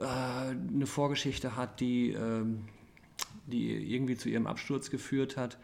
[0.00, 2.64] äh, eine Vorgeschichte hat, die, ähm,
[3.46, 5.58] die irgendwie zu ihrem Absturz geführt hat.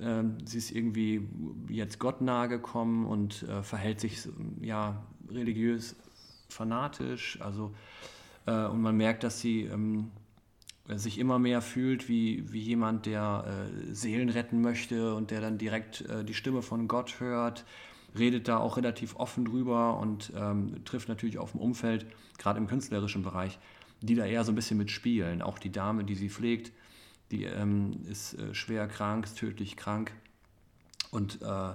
[0.00, 1.28] Ähm, sie ist irgendwie
[1.68, 4.26] jetzt Gott nahe gekommen und äh, verhält sich
[4.62, 5.94] ja, religiös
[6.48, 7.38] fanatisch.
[7.42, 7.74] Also,
[8.46, 10.10] äh, und man merkt, dass sie ähm,
[10.88, 15.58] sich immer mehr fühlt wie, wie jemand, der äh, Seelen retten möchte und der dann
[15.58, 17.64] direkt äh, die Stimme von Gott hört,
[18.16, 22.06] redet da auch relativ offen drüber und ähm, trifft natürlich auf ein Umfeld,
[22.38, 23.58] gerade im künstlerischen Bereich,
[24.00, 25.42] die da eher so ein bisschen mitspielen.
[25.42, 26.72] Auch die Dame, die sie pflegt,
[27.30, 30.12] die ähm, ist äh, schwer krank, ist tödlich krank
[31.10, 31.74] und äh,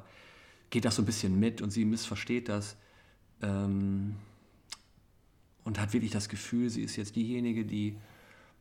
[0.70, 2.78] geht das so ein bisschen mit und sie missversteht das.
[3.42, 4.16] Ähm,
[5.64, 7.96] und hat wirklich das Gefühl, sie ist jetzt diejenige, die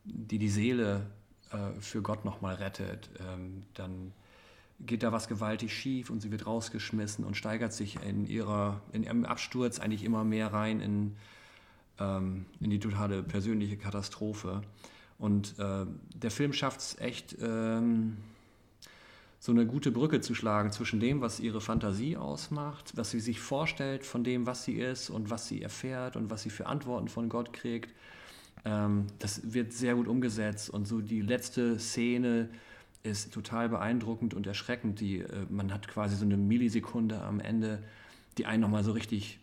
[0.03, 1.05] die, die Seele
[1.51, 3.09] äh, für Gott nochmal rettet.
[3.19, 4.13] Ähm, dann
[4.79, 9.03] geht da was gewaltig schief und sie wird rausgeschmissen und steigert sich in, ihrer, in
[9.03, 11.15] ihrem Absturz eigentlich immer mehr rein in,
[11.99, 14.61] ähm, in die totale persönliche Katastrophe.
[15.19, 15.85] Und äh,
[16.15, 18.17] der Film schafft es echt, ähm,
[19.41, 23.39] so eine gute Brücke zu schlagen zwischen dem, was ihre Fantasie ausmacht, was sie sich
[23.39, 27.07] vorstellt von dem, was sie ist und was sie erfährt und was sie für Antworten
[27.07, 27.91] von Gott kriegt.
[28.65, 32.49] Ähm, das wird sehr gut umgesetzt und so die letzte Szene
[33.03, 34.99] ist total beeindruckend und erschreckend.
[34.99, 37.83] Die, äh, man hat quasi so eine Millisekunde am Ende,
[38.37, 39.39] die einen nochmal so richtig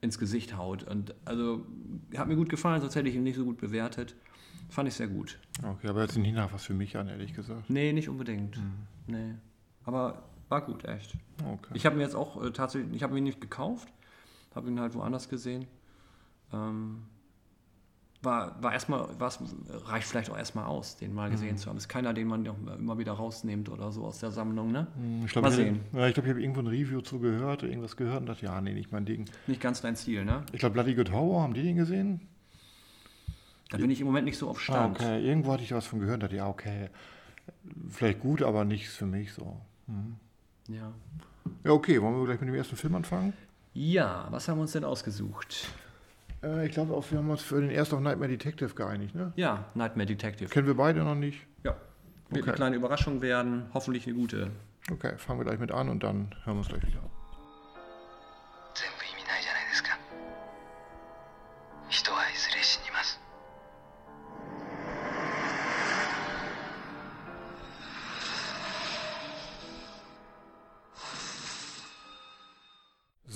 [0.00, 0.82] ins Gesicht haut.
[0.82, 1.64] Und also
[2.16, 4.14] hat mir gut gefallen, sonst hätte ich ihn nicht so gut bewertet.
[4.68, 5.38] Fand ich sehr gut.
[5.62, 7.70] Okay, aber jetzt nicht nach was für mich an, ehrlich gesagt.
[7.70, 8.56] Nee, nicht unbedingt.
[8.56, 8.72] Mhm.
[9.06, 9.34] Nee.
[9.84, 11.16] Aber war gut, echt.
[11.44, 11.70] Okay.
[11.74, 13.88] Ich habe mir jetzt auch äh, tatsächlich, ich habe ihn nicht gekauft,
[14.54, 15.66] habe ihn halt woanders gesehen.
[16.52, 17.02] Ähm,
[18.26, 19.08] war, war erstmal,
[19.86, 21.56] reicht vielleicht auch erstmal aus, den mal gesehen mhm.
[21.56, 21.78] zu haben.
[21.78, 24.86] Ist keiner, den man immer wieder rausnimmt oder so aus der Sammlung, ne?
[24.98, 28.20] Mhm, ich glaube, ich, ja, glaub, ich habe irgendwo ein Review zu gehört, irgendwas gehört
[28.20, 29.24] und dachte, ja, nee, nicht mein Ding.
[29.46, 30.44] Nicht ganz dein Stil, ne?
[30.52, 32.20] Ich glaube, Bloody Good Horror, haben die den gesehen?
[33.70, 35.00] Da bin ich im Moment nicht so auf Stand.
[35.00, 36.90] Ah, okay, irgendwo hatte ich was von gehört, dachte, ja, okay,
[37.88, 39.60] vielleicht gut, aber nichts für mich so.
[39.86, 40.16] Mhm.
[40.68, 40.92] Ja.
[41.64, 43.32] Ja, okay, wollen wir gleich mit dem ersten Film anfangen?
[43.72, 45.68] Ja, was haben wir uns denn ausgesucht?
[46.46, 49.32] Äh, ich glaube, wir haben uns für den ersten auf Nightmare Detective geeinigt, ne?
[49.36, 50.48] Ja, Nightmare Detective.
[50.48, 51.46] Kennen wir beide noch nicht?
[51.64, 51.76] Ja.
[52.28, 52.50] Wird okay.
[52.50, 54.50] eine kleine Überraschung werden, hoffentlich eine gute.
[54.90, 57.02] Okay, fangen wir gleich mit an und dann hören wir uns gleich wieder.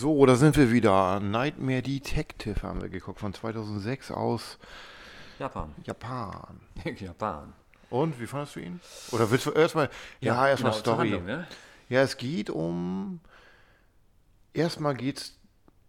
[0.00, 1.20] So, da sind wir wieder.
[1.20, 4.58] Nightmare Detective haben wir geguckt, von 2006 aus
[5.38, 5.74] Japan.
[5.84, 6.58] Japan.
[6.98, 7.52] Japan.
[7.90, 8.80] Und, wie fandest du ihn?
[9.10, 9.90] Oder willst du erstmal,
[10.20, 11.10] ja, ja erstmal genau, Story.
[11.10, 11.46] Handlung, ne?
[11.90, 13.20] Ja, es geht um,
[14.54, 15.38] erstmal geht es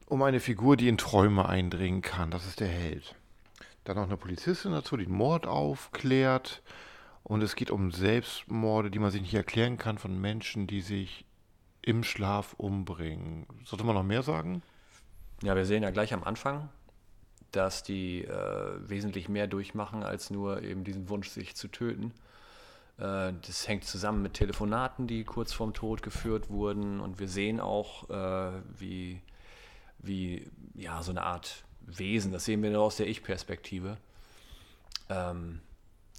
[0.08, 2.32] um eine Figur, die in Träume eindringen kann.
[2.32, 3.16] Das ist der Held.
[3.86, 6.62] Dann noch eine Polizistin dazu, die den Mord aufklärt.
[7.24, 11.24] Und es geht um Selbstmorde, die man sich nicht erklären kann von Menschen, die sich
[11.82, 13.46] im Schlaf umbringen.
[13.66, 14.62] Sollte man noch mehr sagen?
[15.42, 16.70] Ja, wir sehen ja gleich am Anfang,
[17.52, 22.14] dass die äh, wesentlich mehr durchmachen, als nur eben diesen Wunsch, sich zu töten.
[22.98, 27.00] Äh, das hängt zusammen mit Telefonaten, die kurz vorm Tod geführt wurden.
[27.00, 29.22] Und wir sehen auch, äh, wie,
[30.00, 33.98] wie ja, so eine Art Wesen, das sehen wir nur aus der Ich-Perspektive,
[35.10, 35.62] ähm,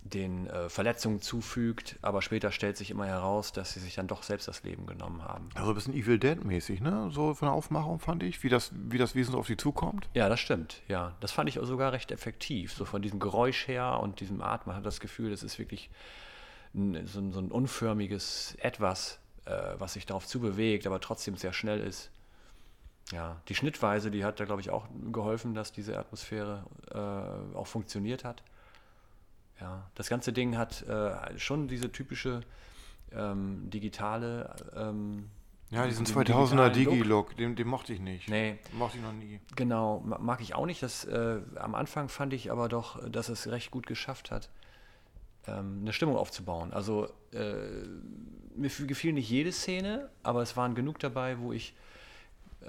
[0.04, 4.22] den äh, Verletzungen zufügt, aber später stellt sich immer heraus, dass sie sich dann doch
[4.22, 5.48] selbst das Leben genommen haben.
[5.54, 7.08] Also ein bisschen Evil Dead-mäßig, ne?
[7.12, 10.08] So von der Aufmachung fand ich, wie das, wie das Wesen so auf sie zukommt.
[10.14, 11.14] Ja, das stimmt, ja.
[11.20, 12.72] Das fand ich sogar recht effektiv.
[12.72, 15.90] So von diesem Geräusch her und diesem Art, man hat das Gefühl, das ist wirklich
[16.74, 21.52] ein, so, ein, so, ein, unförmiges Etwas, äh, was sich darauf zubewegt, aber trotzdem sehr
[21.52, 22.10] schnell ist.
[23.12, 27.66] Ja, die Schnittweise, die hat da, glaube ich, auch geholfen, dass diese Atmosphäre äh, auch
[27.66, 28.42] funktioniert hat.
[29.62, 32.40] Ja, das ganze Ding hat äh, schon diese typische
[33.12, 34.56] ähm, digitale.
[34.74, 35.30] Ähm,
[35.70, 38.28] ja, diesen 2000er Digi-Look, den, den, mochte ich nicht.
[38.28, 38.58] Nee.
[38.72, 39.40] Mochte ich noch nie.
[39.54, 40.82] Genau, mag ich auch nicht.
[40.82, 44.50] Das, äh, am Anfang fand ich aber doch, dass es recht gut geschafft hat,
[45.46, 46.72] ähm, eine Stimmung aufzubauen.
[46.72, 47.54] Also äh,
[48.56, 51.74] mir gefiel nicht jede Szene, aber es waren genug dabei, wo ich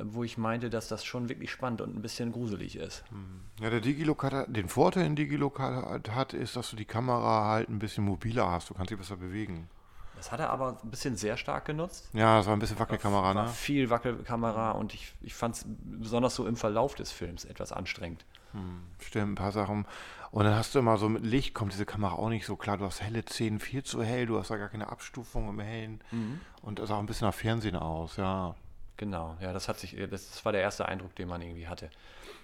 [0.01, 3.03] wo ich meinte, dass das schon wirklich spannend und ein bisschen gruselig ist.
[3.09, 3.41] Hm.
[3.61, 7.45] Ja, der Digilook hat, den Vorteil in Digilook hat, hat, ist, dass du die Kamera
[7.49, 8.69] halt ein bisschen mobiler hast.
[8.69, 9.69] Du kannst sie besser bewegen.
[10.15, 12.09] Das hat er aber ein bisschen sehr stark genutzt.
[12.13, 13.47] Ja, es war ein bisschen Wackelkamera, ne?
[13.49, 18.23] Viel Wackelkamera und ich, ich fand es besonders so im Verlauf des Films etwas anstrengend.
[18.53, 19.85] Hm, stimmt, ein paar Sachen.
[20.31, 22.77] Und dann hast du immer so mit Licht, kommt diese Kamera auch nicht so klar.
[22.77, 26.01] Du hast helle Szenen, viel zu hell, du hast da gar keine Abstufung im Hellen.
[26.11, 26.39] Mhm.
[26.61, 28.55] Und das sah auch ein bisschen nach Fernsehen aus, ja.
[29.03, 31.89] Genau, ja, das hat sich, das war der erste Eindruck, den man irgendwie hatte.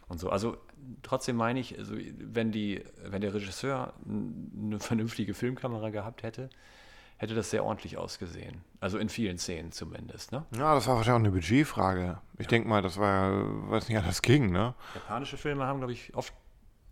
[0.10, 0.30] Und so.
[0.30, 0.58] Also
[1.04, 6.50] trotzdem meine ich, also, wenn, die, wenn der Regisseur eine vernünftige Filmkamera gehabt hätte,
[7.16, 8.58] hätte das sehr ordentlich ausgesehen.
[8.82, 10.34] Also in vielen Szenen zumindest.
[10.34, 10.44] Ne?
[10.52, 12.20] Ja, das war wahrscheinlich auch eine Budgetfrage.
[12.34, 12.50] Ich ja.
[12.50, 14.74] denke mal, das war ja, weiß nicht, das ging, ne?
[14.96, 16.34] Japanische Filme haben, glaube ich, oft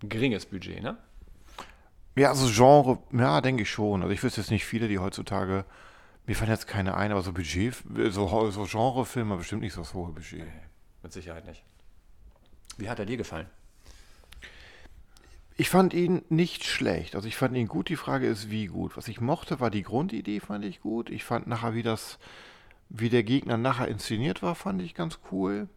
[0.02, 0.96] ein geringes Budget, ne?
[2.16, 4.02] Ja, also Genre, ja, denke ich schon.
[4.02, 5.66] Also ich wüsste jetzt nicht viele, die heutzutage
[6.28, 7.74] mir fallen jetzt keine ein, aber so Budget,
[8.10, 10.40] so, so Genrefilme bestimmt nicht so das hohe Budget.
[10.40, 10.52] Nee,
[11.02, 11.64] mit Sicherheit nicht.
[12.78, 13.48] Wie hat er dir gefallen?
[15.56, 17.16] Ich fand ihn nicht schlecht.
[17.16, 17.90] Also ich fand ihn gut.
[17.90, 18.96] Die Frage ist, wie gut.
[18.96, 21.10] Was ich mochte, war die Grundidee, fand ich gut.
[21.10, 22.20] Ich fand nachher, wie das,
[22.90, 25.68] wie der Gegner nachher inszeniert war, fand ich ganz cool.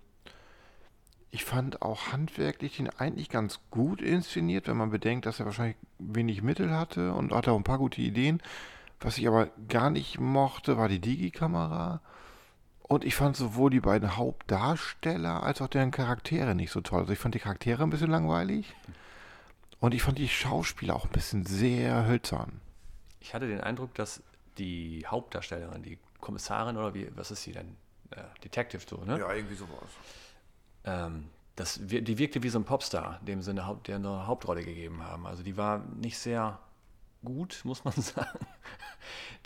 [1.30, 5.76] Ich fand auch handwerklich ihn eigentlich ganz gut inszeniert, wenn man bedenkt, dass er wahrscheinlich
[5.98, 8.42] wenig Mittel hatte und hatte auch ein paar gute Ideen.
[9.00, 12.00] Was ich aber gar nicht mochte, war die Digi-Kamera.
[12.82, 17.00] Und ich fand sowohl die beiden Hauptdarsteller als auch deren Charaktere nicht so toll.
[17.00, 18.74] Also ich fand die Charaktere ein bisschen langweilig.
[19.78, 22.60] Und ich fand die Schauspieler auch ein bisschen sehr hölzern.
[23.20, 24.22] Ich hatte den Eindruck, dass
[24.58, 27.76] die Hauptdarstellerin, die Kommissarin oder wie, was ist sie denn?
[28.10, 29.18] Äh, Detective so, ne?
[29.18, 29.88] Ja, irgendwie sowas.
[30.84, 34.64] Ähm, das, die wirkte wie so ein Popstar, in dem Sinne, Haupt- der eine Hauptrolle
[34.64, 35.26] gegeben haben.
[35.26, 36.58] Also die war nicht sehr
[37.24, 38.46] gut, muss man sagen.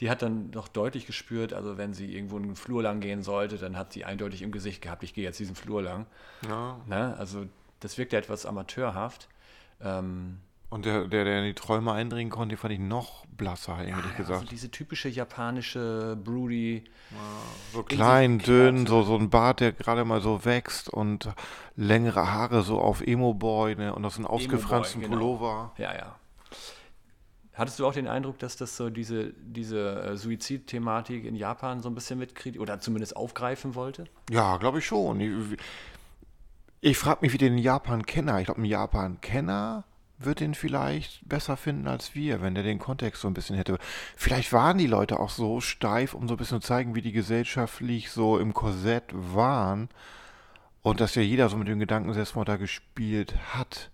[0.00, 3.58] Die hat dann doch deutlich gespürt, also wenn sie irgendwo einen Flur lang gehen sollte,
[3.58, 6.06] dann hat sie eindeutig im Gesicht gehabt, ich gehe jetzt diesen Flur lang.
[6.48, 6.80] Ja.
[6.86, 7.16] Ne?
[7.16, 7.46] Also
[7.80, 9.28] das wirkte etwas amateurhaft.
[9.80, 10.38] Ähm,
[10.70, 14.16] Und der, der, der in die Träume eindringen konnte, fand ich noch blasser, ehrlich also
[14.16, 14.50] gesagt.
[14.50, 16.84] diese typische japanische Broody,
[17.72, 21.28] So klein, dünn, so, so ein Bart, der gerade mal so wächst und
[21.76, 23.94] längere Haare so auf Emo-Boy ne?
[23.94, 25.16] und aus einem ausgefransten genau.
[25.16, 25.72] Pullover.
[25.78, 26.16] Ja, ja.
[27.54, 31.88] Hattest du auch den Eindruck, dass das so diese, diese äh, Suizidthematik in Japan so
[31.88, 34.04] ein bisschen mitkriegt oder zumindest aufgreifen wollte?
[34.30, 35.20] Ja, glaube ich schon.
[35.20, 35.58] Ich,
[36.80, 39.84] ich frage mich, wie den Japan-Kenner, ich glaube, ein Japan-Kenner
[40.18, 43.78] wird den vielleicht besser finden als wir, wenn der den Kontext so ein bisschen hätte.
[44.16, 47.12] Vielleicht waren die Leute auch so steif, um so ein bisschen zu zeigen, wie die
[47.12, 49.88] gesellschaftlich so im Korsett waren
[50.82, 53.90] und dass ja jeder so mit dem Gedanken Selbstmord da gespielt hat.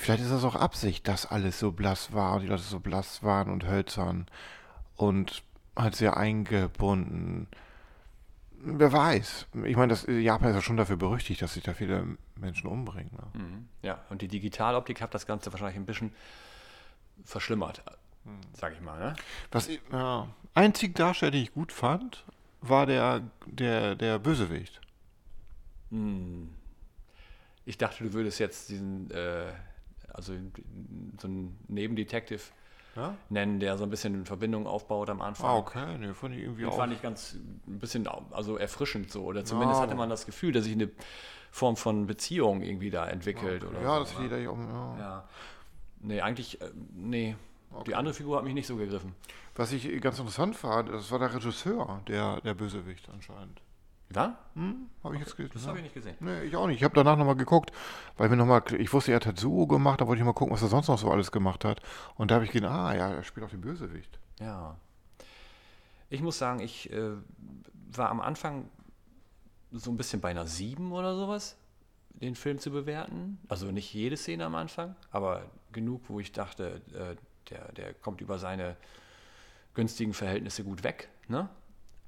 [0.00, 3.22] Vielleicht ist das auch Absicht, dass alles so blass war und die Leute so blass
[3.22, 4.26] waren und hölzern
[4.96, 5.42] und
[5.76, 7.48] halt sehr eingebunden.
[8.52, 9.46] Wer weiß.
[9.64, 13.10] Ich meine, das, Japan ist ja schon dafür berüchtigt, dass sich da viele Menschen umbringen.
[13.12, 13.66] Ne?
[13.82, 16.14] Ja, und die Digitaloptik hat das Ganze wahrscheinlich ein bisschen
[17.22, 17.82] verschlimmert,
[18.54, 18.98] sag ich mal.
[18.98, 19.14] Ne?
[19.52, 22.24] Was ich, ja, einzig Darsteller, den ich gut fand,
[22.62, 24.80] war der, der, der Bösewicht.
[27.66, 29.52] Ich dachte, du würdest jetzt diesen, äh,
[30.14, 30.34] also
[31.20, 32.42] so einen Nebendetective
[32.96, 33.14] Ja?
[33.28, 35.50] nennen, der so ein bisschen Verbindung aufbaut am Anfang.
[35.50, 35.98] Ah, okay.
[35.98, 36.76] Ne, fand ich irgendwie Den auch.
[36.76, 37.34] fand ich ganz
[37.66, 39.24] ein bisschen also erfrischend so.
[39.24, 39.86] Oder zumindest Ja.
[39.86, 40.90] hatte man das Gefühl, dass sich eine
[41.52, 43.64] Form von Beziehung irgendwie da entwickelt.
[43.64, 44.58] Oder ja, so, das liegt eigentlich auch.
[44.58, 44.98] Ja.
[44.98, 45.28] Ja.
[46.00, 47.36] Nee, eigentlich, äh, nee.
[47.86, 49.14] Die andere Figur hat mich nicht so gegriffen.
[49.54, 53.60] Was ich ganz interessant war, das war der Regisseur, der, der Bösewicht anscheinend.
[54.14, 54.38] Ja?
[54.54, 54.88] Hm?
[55.04, 55.52] Habe ich jetzt gelesen.
[55.54, 55.68] Das ja.
[55.68, 56.16] habe ich nicht gesehen.
[56.20, 56.78] Nee, ich auch nicht.
[56.78, 57.70] Ich habe danach nochmal geguckt,
[58.16, 60.62] weil mir nochmal, ich wusste, er hat Tetsuo gemacht, da wollte ich mal gucken, was
[60.62, 61.80] er sonst noch so alles gemacht hat.
[62.16, 64.18] Und da habe ich gedacht, ah ja, er spielt auch den Bösewicht.
[64.40, 64.76] Ja.
[66.08, 67.12] Ich muss sagen, ich äh,
[67.92, 68.68] war am Anfang
[69.70, 71.56] so ein bisschen bei einer 7 oder sowas,
[72.10, 73.38] den Film zu bewerten.
[73.48, 77.16] Also nicht jede Szene am Anfang, aber genug, wo ich dachte, äh,
[77.50, 78.76] der, der kommt über seine
[79.74, 81.08] günstigen Verhältnisse gut weg.
[81.28, 81.48] Ne?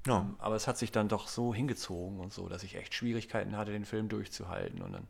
[0.07, 0.29] Ja.
[0.39, 3.73] Aber es hat sich dann doch so hingezogen und so, dass ich echt Schwierigkeiten hatte,
[3.73, 4.83] den Film durchzuhalten.
[4.83, 5.07] Und dann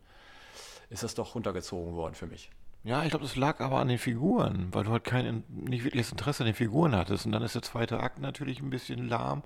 [0.90, 2.51] ist das doch runtergezogen worden für mich.
[2.85, 6.11] Ja, ich glaube, das lag aber an den Figuren, weil du halt kein, nicht wirkliches
[6.11, 7.26] Interesse an den Figuren hattest.
[7.26, 9.45] Und dann ist der zweite Akt natürlich ein bisschen lahm,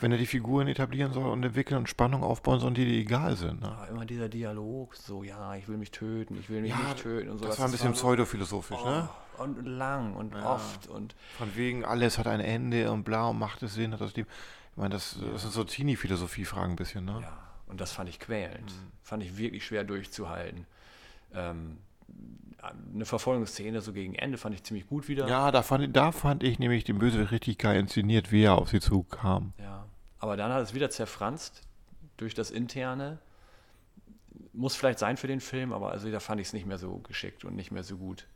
[0.00, 3.36] wenn er die Figuren etablieren soll und entwickeln und Spannung aufbauen soll, die dir egal
[3.36, 3.62] sind.
[3.62, 3.68] Ne?
[3.68, 6.98] Aber immer dieser Dialog, so, ja, ich will mich töten, ich will mich Ja, nicht
[6.98, 7.46] töten und so.
[7.46, 9.08] das war ein bisschen pseudophilosophisch, ne?
[9.38, 13.38] Oh, und lang und oft und Von wegen, alles hat ein Ende und bla und
[13.38, 14.28] macht es Sinn, hat das Leben.
[14.72, 17.20] Ich meine, das, das sind so Teenie-Philosophie-Fragen ein bisschen, ne?
[17.22, 18.72] ja, und das fand ich quälend.
[19.02, 20.66] Fand ich wirklich schwer durchzuhalten.
[21.32, 21.78] Ähm,
[22.94, 25.28] eine Verfolgungsszene so gegen Ende fand ich ziemlich gut wieder.
[25.28, 28.70] Ja, da fand, da fand ich nämlich den Bösewicht richtig geil inszeniert, wie er auf
[28.70, 29.52] sie zukam.
[29.58, 29.86] Ja.
[30.18, 31.62] Aber dann hat es wieder zerfranst
[32.16, 33.18] durch das Interne.
[34.52, 36.98] Muss vielleicht sein für den Film, aber also da fand ich es nicht mehr so
[36.98, 38.26] geschickt und nicht mehr so gut.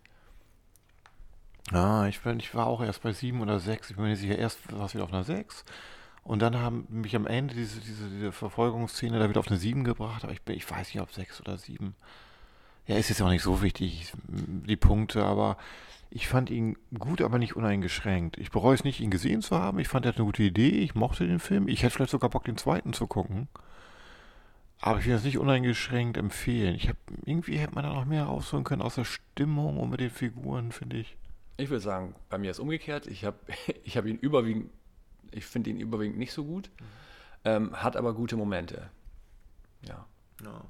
[1.73, 3.91] Ja, ich, bin, ich war auch erst bei sieben oder sechs.
[3.91, 5.65] Ich bin mir nicht sicher, erst war es wieder auf einer sechs.
[6.25, 9.85] Und dann haben mich am Ende diese, diese, diese Verfolgungsszene da wieder auf eine sieben
[9.85, 10.25] gebracht.
[10.25, 11.95] Aber ich, bin, ich weiß nicht, ob sechs oder sieben.
[12.89, 15.59] Ja, ist jetzt auch nicht so wichtig, die Punkte, aber
[16.09, 18.39] ich fand ihn gut, aber nicht uneingeschränkt.
[18.39, 19.79] Ich bereue es nicht, ihn gesehen zu haben.
[19.79, 20.71] Ich fand, er hat eine gute Idee.
[20.71, 21.69] Ich mochte den Film.
[21.69, 23.47] Ich hätte vielleicht sogar Bock, den zweiten zu gucken.
[24.81, 26.77] Aber ich will das nicht uneingeschränkt empfehlen.
[26.77, 30.01] Ich hab, irgendwie hätte man da noch mehr rausholen können aus der Stimmung und mit
[30.01, 31.15] den Figuren, finde ich.
[31.59, 33.07] Ich würde sagen, bei mir ist umgekehrt.
[33.07, 33.37] Ich habe
[33.85, 34.71] ich hab ihn überwiegend,
[35.31, 36.71] ich finde ihn überwiegend nicht so gut,
[37.45, 38.89] ähm, hat aber gute Momente.
[39.87, 40.07] Ja.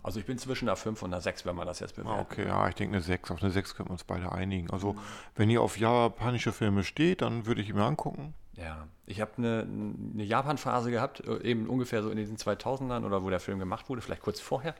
[0.02, 2.26] Also ich bin zwischen einer 5 und einer 6, wenn man das jetzt Ah, bewertet.
[2.30, 3.30] okay, ja, ich denke eine 6.
[3.30, 4.70] Auf eine 6 können wir uns beide einigen.
[4.70, 4.96] Also,
[5.36, 8.32] wenn ihr auf japanische Filme steht, dann würde ich ihn mir angucken.
[8.54, 9.66] Ja, ich habe eine,
[10.14, 13.88] eine Japan-Phase gehabt, äh, eben ungefähr so in den 2000ern oder wo der Film gemacht
[13.88, 14.74] wurde, vielleicht kurz vorher.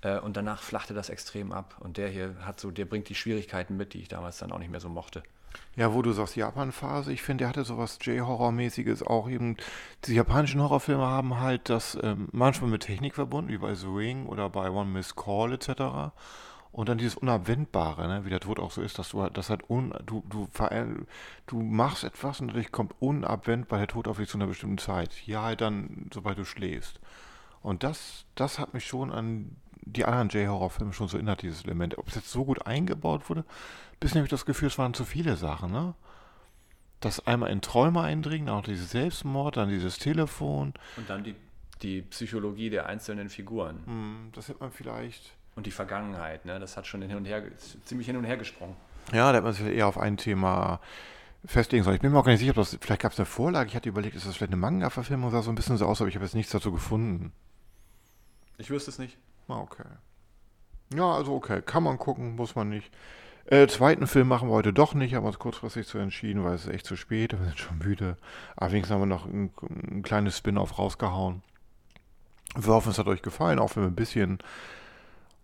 [0.00, 1.76] Äh, und danach flachte das extrem ab.
[1.80, 4.58] Und der hier hat so, der bringt die Schwierigkeiten mit, die ich damals dann auch
[4.58, 5.22] nicht mehr so mochte.
[5.74, 9.56] Ja, wo du sagst Japan-Phase, ich finde, der hatte sowas J-Horror-mäßiges auch eben.
[10.04, 14.26] Die japanischen Horrorfilme haben halt das ähm, manchmal mit Technik verbunden, wie bei The Ring
[14.26, 16.12] oder bei One Miss Call etc.
[16.72, 18.24] Und dann dieses Unabwendbare, ne?
[18.24, 20.48] wie der Tod auch so ist, dass du halt, das halt un, du, du,
[21.46, 25.26] du machst etwas und dadurch kommt unabwendbar der Tod auf dich zu einer bestimmten Zeit.
[25.26, 27.00] Ja, halt dann, sobald du schläfst.
[27.62, 31.98] Und das, das hat mich schon an die anderen J-Horror-Filme schon so erinnert, dieses Element.
[31.98, 33.44] Ob es jetzt so gut eingebaut wurde,
[34.00, 35.94] bis nämlich das Gefühl, es waren zu viele Sachen, ne?
[37.00, 40.72] Das einmal in Träume eindringen, auch dieses Selbstmord, dann dieses Telefon.
[40.96, 41.34] Und dann die,
[41.82, 43.80] die Psychologie der einzelnen Figuren.
[43.86, 46.58] Hm, das hätte man vielleicht und die Vergangenheit, ne?
[46.58, 47.42] das hat schon hin und her,
[47.84, 48.76] ziemlich hin und her gesprungen.
[49.12, 50.80] Ja, da hat man sich eher auf ein Thema
[51.44, 51.96] festlegen sollen.
[51.96, 53.76] Ich bin mir auch gar nicht sicher, ob das, vielleicht gab es eine Vorlage, ich
[53.76, 56.14] hatte überlegt, ist das vielleicht eine Manga-Verfilmung, sah so ein bisschen so aus, aber ich
[56.14, 57.32] habe jetzt nichts dazu gefunden.
[58.58, 59.18] Ich wüsste es nicht.
[59.52, 59.84] Ah, okay.
[60.94, 62.90] Ja, also okay, kann man gucken, muss man nicht.
[63.46, 66.64] Äh, zweiten Film machen wir heute doch nicht, haben uns kurzfristig zu entschieden, weil es
[66.64, 68.16] ist echt zu spät, wir sind schon müde.
[68.56, 69.50] Aber wenigstens haben wir noch ein,
[69.90, 71.42] ein kleines Spin-off rausgehauen.
[72.56, 74.38] Wir hoffen, es hat euch gefallen, auch wenn wir ein bisschen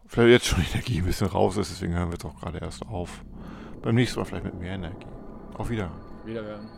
[0.06, 2.86] vielleicht jetzt schon Energie ein bisschen raus ist, deswegen hören wir jetzt auch gerade erst
[2.86, 3.22] auf.
[3.82, 5.06] Beim nächsten Mal vielleicht mit mehr Energie.
[5.54, 6.00] Auf Wiederhören.
[6.24, 6.77] Wiederhören.